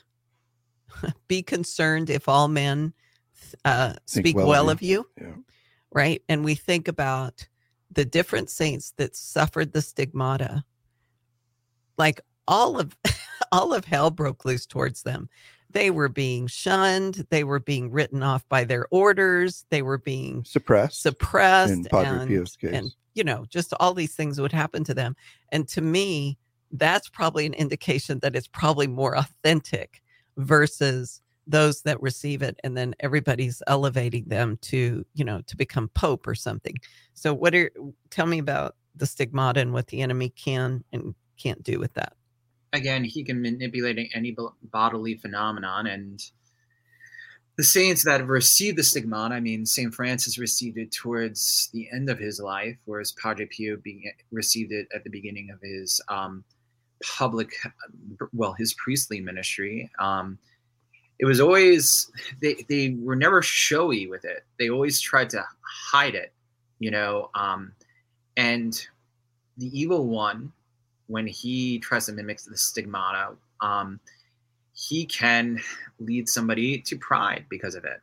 be 1.28 1.42
concerned 1.42 2.10
if 2.10 2.30
all 2.30 2.48
men 2.48 2.94
uh, 3.66 3.94
speak 4.06 4.36
well, 4.36 4.48
well, 4.48 4.70
of 4.70 4.82
you." 4.82 5.08
Yeah. 5.20 5.36
Right, 5.92 6.22
and 6.30 6.46
we 6.46 6.54
think 6.54 6.88
about 6.88 7.48
the 7.92 8.06
different 8.06 8.52
saints 8.52 8.94
that 8.98 9.16
suffered 9.16 9.74
the 9.74 9.82
stigmata. 9.82 10.64
Like 11.98 12.22
all 12.48 12.80
of 12.80 12.96
all 13.52 13.74
of 13.74 13.86
hell 13.86 14.12
broke 14.12 14.46
loose 14.46 14.66
towards 14.66 15.04
them. 15.04 15.30
They 15.72 15.92
were 15.92 16.10
being 16.10 16.48
shunned. 16.48 17.28
They 17.30 17.44
were 17.44 17.60
being 17.60 17.92
written 17.92 18.24
off 18.24 18.48
by 18.50 18.64
their 18.64 18.88
orders. 18.90 19.66
They 19.70 19.84
were 19.84 20.00
being 20.00 20.44
suppressed, 20.44 21.02
suppressed, 21.02 21.74
in 21.74 21.84
Padre 21.86 22.22
and, 22.22 22.30
Pio's 22.30 22.56
case. 22.56 22.72
and 22.74 22.96
you 23.14 23.24
know, 23.24 23.46
just 23.50 23.74
all 23.80 23.94
these 23.94 24.16
things 24.16 24.40
would 24.40 24.52
happen 24.52 24.84
to 24.86 24.94
them. 24.94 25.16
And 25.52 25.68
to 25.70 25.82
me, 25.82 26.38
that's 26.72 27.10
probably 27.10 27.46
an 27.46 27.54
indication 27.54 28.20
that 28.20 28.36
it's 28.36 28.48
probably 28.48 28.88
more 28.88 29.18
authentic 29.18 30.02
versus 30.38 31.22
those 31.48 31.82
that 31.82 32.02
receive 32.02 32.42
it 32.42 32.60
and 32.64 32.78
then 32.78 32.94
everybody's 33.00 33.62
elevating 33.66 34.24
them 34.26 34.58
to 34.62 35.04
you 35.16 35.26
know 35.26 35.42
to 35.48 35.58
become 35.58 35.90
pope 35.96 36.28
or 36.28 36.36
something 36.36 36.76
so 37.16 37.34
what 37.34 37.56
are 37.56 37.72
tell 38.12 38.28
me 38.28 38.38
about 38.38 38.76
the 38.96 39.08
stigmata 39.08 39.60
and 39.60 39.74
what 39.74 39.88
the 39.88 40.02
enemy 40.02 40.30
can 40.30 40.84
and 40.94 41.16
can't 41.38 41.64
do 41.64 41.80
with 41.80 41.94
that 41.96 42.14
again, 42.74 43.04
he 43.04 43.24
can 43.24 43.42
manipulate 43.42 44.12
any 44.14 44.36
bodily 44.64 45.16
phenomenon. 45.16 45.88
And 45.88 46.24
the 47.58 47.64
saints 47.64 48.06
that 48.06 48.20
have 48.20 48.30
received 48.30 48.78
the 48.78 48.84
stigmata, 48.84 49.36
I 49.36 49.40
mean, 49.40 49.66
St. 49.66 49.94
Francis 49.94 50.38
received 50.38 50.78
it 50.78 50.92
towards 50.92 51.70
the 51.74 51.90
end 51.92 52.10
of 52.10 52.20
his 52.20 52.40
life, 52.40 52.78
whereas 52.86 53.12
Padre 53.12 53.48
Pio 53.48 53.78
be, 53.78 54.12
received 54.32 54.72
it 54.72 54.88
at 54.94 55.04
the 55.04 55.10
beginning 55.10 55.50
of 55.52 55.60
his 55.62 56.02
um, 56.08 56.44
public, 57.18 57.52
well, 58.34 58.54
his 58.54 58.74
priestly 58.76 59.20
ministry. 59.20 59.92
Um, 60.00 60.38
it 61.20 61.26
was 61.26 61.42
always, 61.42 62.10
they, 62.42 62.66
they 62.70 62.96
were 62.98 63.16
never 63.16 63.42
showy 63.42 64.08
with 64.08 64.24
it. 64.24 64.46
They 64.58 64.70
always 64.70 65.02
tried 65.02 65.30
to 65.32 65.44
hide 65.62 66.16
it, 66.16 66.32
you 66.80 66.92
know. 66.92 67.30
Um, 67.36 67.74
and 68.38 68.74
the 69.58 69.68
evil 69.78 70.08
one, 70.08 70.54
when 71.10 71.26
he 71.26 71.80
tries 71.80 72.06
to 72.06 72.14
mimic 72.14 72.40
the 72.44 72.56
stigmata, 72.56 73.34
um, 73.62 74.00
he 74.74 75.06
can 75.06 75.60
lead 76.00 76.30
somebody 76.30 76.80
to 76.80 76.96
pride 76.98 77.46
because 77.50 77.74
of 77.74 77.84
it, 77.84 78.00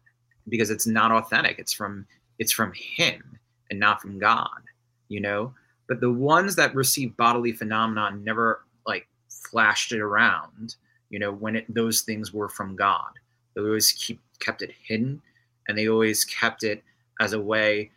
because 0.49 0.71
it's 0.71 0.87
not 0.87 1.13
authentic. 1.13 1.59
It's 1.59 1.73
from 1.73 2.05
it's 2.39 2.53
from 2.53 2.73
him 2.75 3.39
and 3.71 3.81
not 3.81 4.03
from 4.03 4.19
God, 4.19 4.61
you 5.09 5.21
know. 5.21 5.55
But 5.89 6.01
the 6.01 6.13
ones 6.13 6.57
that 6.57 6.75
receive 6.75 7.17
bodily 7.17 7.53
phenomenon 7.53 8.25
never 8.25 8.65
like 8.87 9.07
flashed 9.29 9.93
it 9.93 10.01
around, 10.01 10.75
you 11.09 11.21
know, 11.21 11.33
when 11.33 11.57
it, 11.57 11.73
those 11.73 12.01
things 12.01 12.35
were 12.35 12.49
from 12.49 12.75
God. 12.75 13.13
They 13.55 13.63
always 13.63 13.93
keep 13.93 14.21
kept 14.41 14.63
it 14.63 14.75
hidden, 14.83 15.23
and 15.69 15.79
they 15.79 15.89
always 15.89 16.25
kept 16.25 16.65
it 16.65 16.83
as 17.21 17.33
a 17.35 17.41
way 17.41 17.93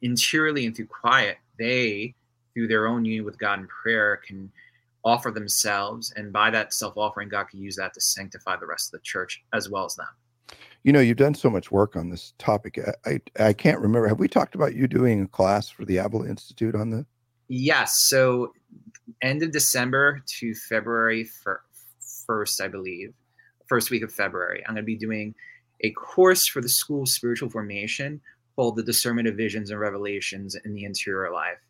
interiorly 0.00 0.64
and 0.64 0.74
through 0.74 0.86
quiet. 0.86 1.36
They 1.58 2.14
through 2.58 2.66
their 2.66 2.88
own 2.88 3.04
union 3.04 3.24
with 3.24 3.38
God 3.38 3.60
in 3.60 3.68
prayer 3.68 4.16
can 4.26 4.50
offer 5.04 5.30
themselves 5.30 6.12
and 6.16 6.32
by 6.32 6.50
that 6.50 6.74
self-offering 6.74 7.28
god 7.28 7.44
can 7.44 7.60
use 7.60 7.76
that 7.76 7.94
to 7.94 8.00
sanctify 8.00 8.56
the 8.56 8.66
rest 8.66 8.88
of 8.88 8.98
the 8.98 9.04
church 9.04 9.44
as 9.52 9.70
well 9.70 9.84
as 9.84 9.94
them. 9.94 10.08
You 10.82 10.92
know 10.92 10.98
you've 10.98 11.16
done 11.16 11.34
so 11.34 11.48
much 11.48 11.70
work 11.70 11.94
on 11.94 12.10
this 12.10 12.34
topic. 12.38 12.80
I 13.06 13.20
i, 13.38 13.46
I 13.46 13.52
can't 13.52 13.78
remember. 13.80 14.08
Have 14.08 14.18
we 14.18 14.26
talked 14.26 14.56
about 14.56 14.74
you 14.74 14.88
doing 14.88 15.22
a 15.22 15.28
class 15.28 15.68
for 15.68 15.84
the 15.84 15.98
avila 15.98 16.26
institute 16.26 16.74
on 16.74 16.90
the 16.90 17.06
yes. 17.46 18.00
So 18.08 18.52
end 19.22 19.42
of 19.42 19.52
december 19.52 20.22
to 20.26 20.54
february 20.54 21.26
1st 22.28 22.60
i 22.60 22.68
believe 22.68 23.14
first 23.66 23.90
week 23.90 24.02
of 24.02 24.12
february 24.12 24.62
i'm 24.66 24.74
going 24.74 24.84
to 24.84 24.86
be 24.86 24.96
doing 24.96 25.34
a 25.80 25.90
course 25.92 26.46
for 26.46 26.60
the 26.60 26.68
school 26.68 27.02
of 27.02 27.08
spiritual 27.08 27.48
formation 27.48 28.20
called 28.58 28.74
The 28.74 28.82
Discernment 28.82 29.28
of 29.28 29.36
Visions 29.36 29.70
and 29.70 29.78
Revelations 29.78 30.56
in 30.64 30.74
the 30.74 30.82
Interior 30.82 31.30
Life, 31.32 31.60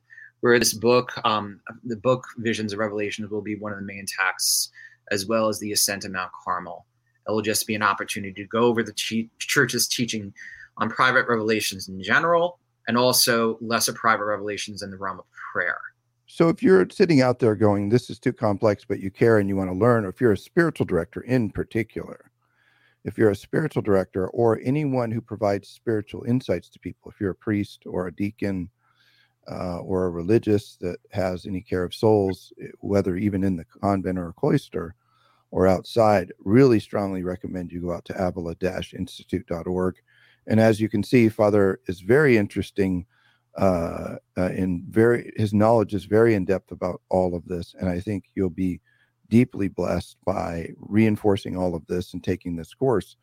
where 0.40 0.58
this 0.58 0.74
book, 0.74 1.12
um, 1.24 1.60
the 1.84 1.96
book 1.96 2.26
Visions 2.38 2.72
and 2.72 2.80
Revelations, 2.80 3.30
will 3.30 3.42
be 3.42 3.56
one 3.56 3.72
of 3.72 3.78
the 3.78 3.84
main 3.84 4.06
texts, 4.06 4.70
as 5.10 5.26
well 5.26 5.48
as 5.48 5.58
the 5.58 5.72
Ascent 5.72 6.04
of 6.04 6.12
Mount 6.12 6.30
Carmel. 6.44 6.86
It 7.26 7.32
will 7.32 7.42
just 7.42 7.66
be 7.66 7.74
an 7.74 7.82
opportunity 7.82 8.34
to 8.34 8.48
go 8.48 8.60
over 8.60 8.82
the 8.82 9.26
church's 9.38 9.88
teaching 9.88 10.32
on 10.78 10.88
private 10.88 11.26
revelations 11.28 11.88
in 11.88 12.02
general, 12.02 12.58
and 12.86 12.96
also 12.96 13.58
lesser 13.60 13.92
private 13.92 14.24
revelations 14.24 14.82
in 14.82 14.90
the 14.90 14.96
realm 14.96 15.18
of 15.18 15.26
prayer. 15.52 15.78
So, 16.26 16.48
if 16.48 16.62
you're 16.62 16.88
sitting 16.90 17.20
out 17.20 17.38
there 17.38 17.54
going, 17.54 17.88
This 17.88 18.10
is 18.10 18.18
too 18.18 18.32
complex, 18.32 18.84
but 18.84 19.00
you 19.00 19.10
care 19.10 19.38
and 19.38 19.48
you 19.48 19.56
want 19.56 19.70
to 19.70 19.76
learn, 19.76 20.04
or 20.04 20.08
if 20.08 20.20
you're 20.20 20.32
a 20.32 20.36
spiritual 20.36 20.86
director 20.86 21.22
in 21.22 21.50
particular, 21.50 22.30
if 23.04 23.16
you're 23.16 23.30
a 23.30 23.36
spiritual 23.36 23.82
director 23.82 24.28
or 24.28 24.60
anyone 24.62 25.10
who 25.10 25.20
provides 25.20 25.68
spiritual 25.68 26.24
insights 26.24 26.68
to 26.70 26.78
people, 26.78 27.10
if 27.10 27.20
you're 27.20 27.30
a 27.30 27.34
priest 27.34 27.82
or 27.86 28.06
a 28.06 28.14
deacon 28.14 28.70
uh, 29.50 29.78
or 29.78 30.06
a 30.06 30.10
religious 30.10 30.76
that 30.80 30.98
has 31.10 31.46
any 31.46 31.60
care 31.60 31.84
of 31.84 31.94
souls, 31.94 32.52
eh, 32.62 32.66
whether 32.80 33.16
even 33.16 33.44
in 33.44 33.56
the 33.56 33.64
convent 33.64 34.18
or 34.18 34.28
a 34.28 34.32
cloister 34.32 34.94
or 35.50 35.66
outside, 35.66 36.32
really 36.40 36.78
strongly 36.78 37.22
recommend 37.22 37.72
you 37.72 37.80
go 37.80 37.92
out 37.92 38.04
to 38.04 38.14
avila 38.14 38.54
institute.org. 38.62 39.94
And 40.46 40.60
as 40.60 40.80
you 40.80 40.88
can 40.88 41.02
see, 41.02 41.28
Father 41.28 41.80
is 41.86 42.00
very 42.00 42.36
interesting 42.36 43.06
uh, 43.56 44.16
uh, 44.36 44.50
in 44.50 44.84
very, 44.88 45.32
his 45.36 45.52
knowledge 45.52 45.94
is 45.94 46.04
very 46.04 46.34
in 46.34 46.44
depth 46.44 46.70
about 46.70 47.00
all 47.08 47.34
of 47.34 47.44
this. 47.46 47.74
And 47.78 47.88
I 47.88 48.00
think 48.00 48.24
you'll 48.34 48.50
be 48.50 48.80
deeply 49.28 49.68
blessed 49.68 50.16
by 50.24 50.70
reinforcing 50.76 51.56
all 51.56 51.74
of 51.74 51.86
this 51.86 52.12
and 52.12 52.22
taking 52.22 52.56
this 52.56 52.72
course. 52.74 53.16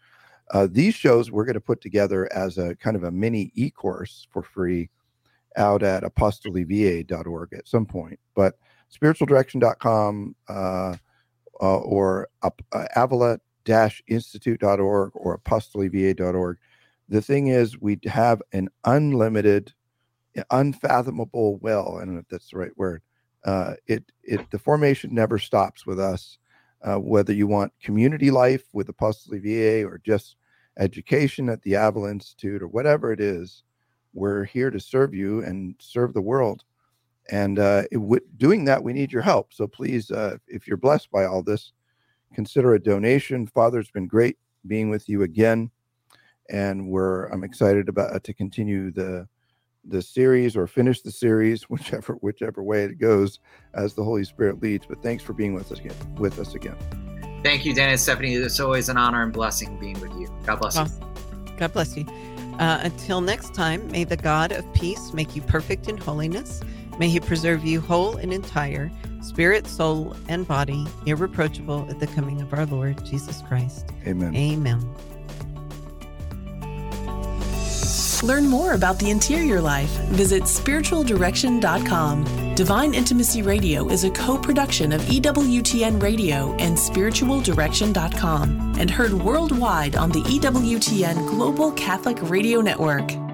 Uh, 0.52 0.68
these 0.70 0.94
shows 0.94 1.32
we're 1.32 1.46
going 1.46 1.56
to 1.56 1.62
put 1.62 1.82
together 1.82 2.32
as 2.34 2.58
a 2.58 2.76
kind 2.76 2.96
of 2.96 3.04
a 3.04 3.12
mini 3.12 3.52
e 3.56 3.70
course 3.72 4.28
for 4.32 4.44
free 4.44 4.90
out 5.58 5.84
at 5.84 6.04
apostoliviae.org 6.04 7.54
at 7.54 7.68
some 7.68 7.86
point. 7.86 8.20
But 8.36 8.58
spiritualdirection.com 8.94 10.36
uh, 10.48 10.96
uh, 11.62 11.78
or 11.78 12.30
uh, 12.41 12.50
avila 12.96 13.39
institute.org 14.08 15.12
or 15.13 15.38
apostoliviae.org. 15.39 16.58
The 17.10 17.22
thing 17.22 17.48
is, 17.48 17.80
we 17.80 18.00
have 18.06 18.41
an 18.52 18.70
unlimited, 18.84 19.74
unfathomable 20.52 21.58
well, 21.58 21.98
I 21.98 22.06
don't 22.06 22.15
know 22.15 22.20
if 22.20 22.28
that's 22.30 22.50
the 22.50 22.58
right 22.58 22.76
word, 22.78 23.02
uh, 23.44 23.76
it 23.86 24.04
it 24.24 24.50
the 24.52 24.60
formation 24.60 25.13
never 25.13 25.38
stops 25.38 25.86
with 25.86 26.00
us. 26.00 26.38
Uh, 26.82 26.98
whether 26.98 27.34
you 27.34 27.48
want 27.48 27.74
community 27.82 28.30
life 28.30 28.65
with 28.74 28.88
Apostoli 28.88 29.44
Viae 29.44 29.84
or 29.84 30.00
just 30.04 30.36
education 30.78 31.50
at 31.50 31.62
the 31.63 31.74
Avila 31.74 32.12
Institute 32.12 32.62
or 32.62 32.68
whatever 32.68 33.12
it 33.12 33.20
is, 33.20 33.63
we're 34.15 34.45
here 34.45 34.71
to 34.71 34.80
serve 34.80 35.13
you 35.13 35.43
and 35.43 35.75
serve 35.78 36.13
the 36.13 36.21
world. 36.21 36.63
And 37.30 37.60
uh, 37.60 37.84
it, 37.91 38.38
doing 38.38 38.65
that, 38.65 38.84
we 38.84 38.93
need 38.93 39.12
your 39.12 39.21
help. 39.21 39.54
So 39.54 39.67
please, 39.67 40.10
uh, 40.10 40.38
if 40.47 40.67
you're 40.67 40.78
blessed 40.78 41.12
by 41.12 41.25
all 41.25 41.43
this, 41.43 41.73
consider 42.34 42.73
a 42.73 42.82
donation. 42.82 43.45
Father's 43.45 43.91
been 43.91 44.08
great 44.08 44.38
being 44.67 44.89
with 44.89 45.10
you 45.10 45.23
again, 45.23 45.69
and 46.49 46.88
we're 46.88 47.25
I'm 47.28 47.43
excited 47.43 47.89
about 47.89 48.23
to 48.23 48.34
continue 48.34 48.91
the 48.91 49.28
the 49.88 50.01
series 50.01 50.56
or 50.56 50.65
finish 50.65 51.01
the 51.01 51.12
series, 51.12 51.63
whichever 51.69 52.13
whichever 52.15 52.63
way 52.63 52.84
it 52.84 52.99
goes, 52.99 53.39
as 53.73 53.95
the 53.95 54.04
Holy 54.04 54.23
Spirit 54.23 54.62
leads. 54.62 54.86
But 54.86 55.01
thanks 55.01 55.23
for 55.23 55.34
being 55.34 55.54
with 55.54 55.71
us 55.71 55.80
again. 55.80 55.95
With 56.17 56.39
us 56.39 56.54
again. 56.54 56.78
Thank 57.43 57.65
you, 57.65 57.73
Dennis, 57.73 58.04
Stephanie. 58.04 58.36
It's 58.36 58.60
always 58.60 58.89
an 58.89 58.97
honor 58.97 59.23
and 59.23 59.34
blessing 59.34 59.80
being 59.80 59.99
with 59.99 60.13
you. 60.13 60.28
God 60.45 60.60
bless 60.60 60.75
well, 60.75 60.88
you. 60.88 61.58
God 61.58 61.73
bless 61.73 61.95
you. 61.95 62.06
Uh, 62.60 62.80
until 62.84 63.22
next 63.22 63.54
time, 63.54 63.86
may 63.91 64.04
the 64.04 64.18
God 64.18 64.52
of 64.52 64.72
peace 64.74 65.13
make 65.13 65.36
you 65.36 65.41
perfect 65.41 65.88
in 65.88 65.98
holiness. 65.98 66.62
May 66.98 67.10
he 67.10 67.20
preserve 67.20 67.65
you 67.65 67.82
whole 67.82 68.15
and 68.15 68.32
entire, 68.32 68.89
spirit, 69.22 69.68
soul, 69.68 70.15
and 70.30 70.48
body, 70.48 70.88
irreproachable 71.06 71.88
at 71.89 72.00
the 72.00 72.08
coming 72.08 72.41
of 72.41 72.54
our 72.54 72.65
Lord 72.65 73.04
Jesus 73.06 73.41
Christ. 73.41 73.91
Amen. 74.08 74.36
Amen. 74.36 74.82
Learn 78.23 78.47
more 78.47 78.73
about 78.73 78.99
the 78.99 79.10
interior 79.10 79.62
life. 79.62 79.89
Visit 80.10 80.43
spiritualdirection.com. 80.43 82.56
Divine 82.56 82.93
Intimacy 82.93 83.41
Radio 83.41 83.89
is 83.89 84.04
a 84.04 84.12
co 84.12 84.38
production 84.38 84.91
of 84.93 85.01
EWTN 85.01 86.01
Radio 86.01 86.54
and 86.56 86.78
spiritualdirection.com 86.78 88.75
and 88.80 88.89
heard 88.89 89.13
worldwide 89.13 89.95
on 89.95 90.12
the 90.12 90.21
EWTN 90.21 91.30
Global 91.30 91.71
Catholic 91.73 92.17
Radio 92.30 92.62
Network. 92.62 93.25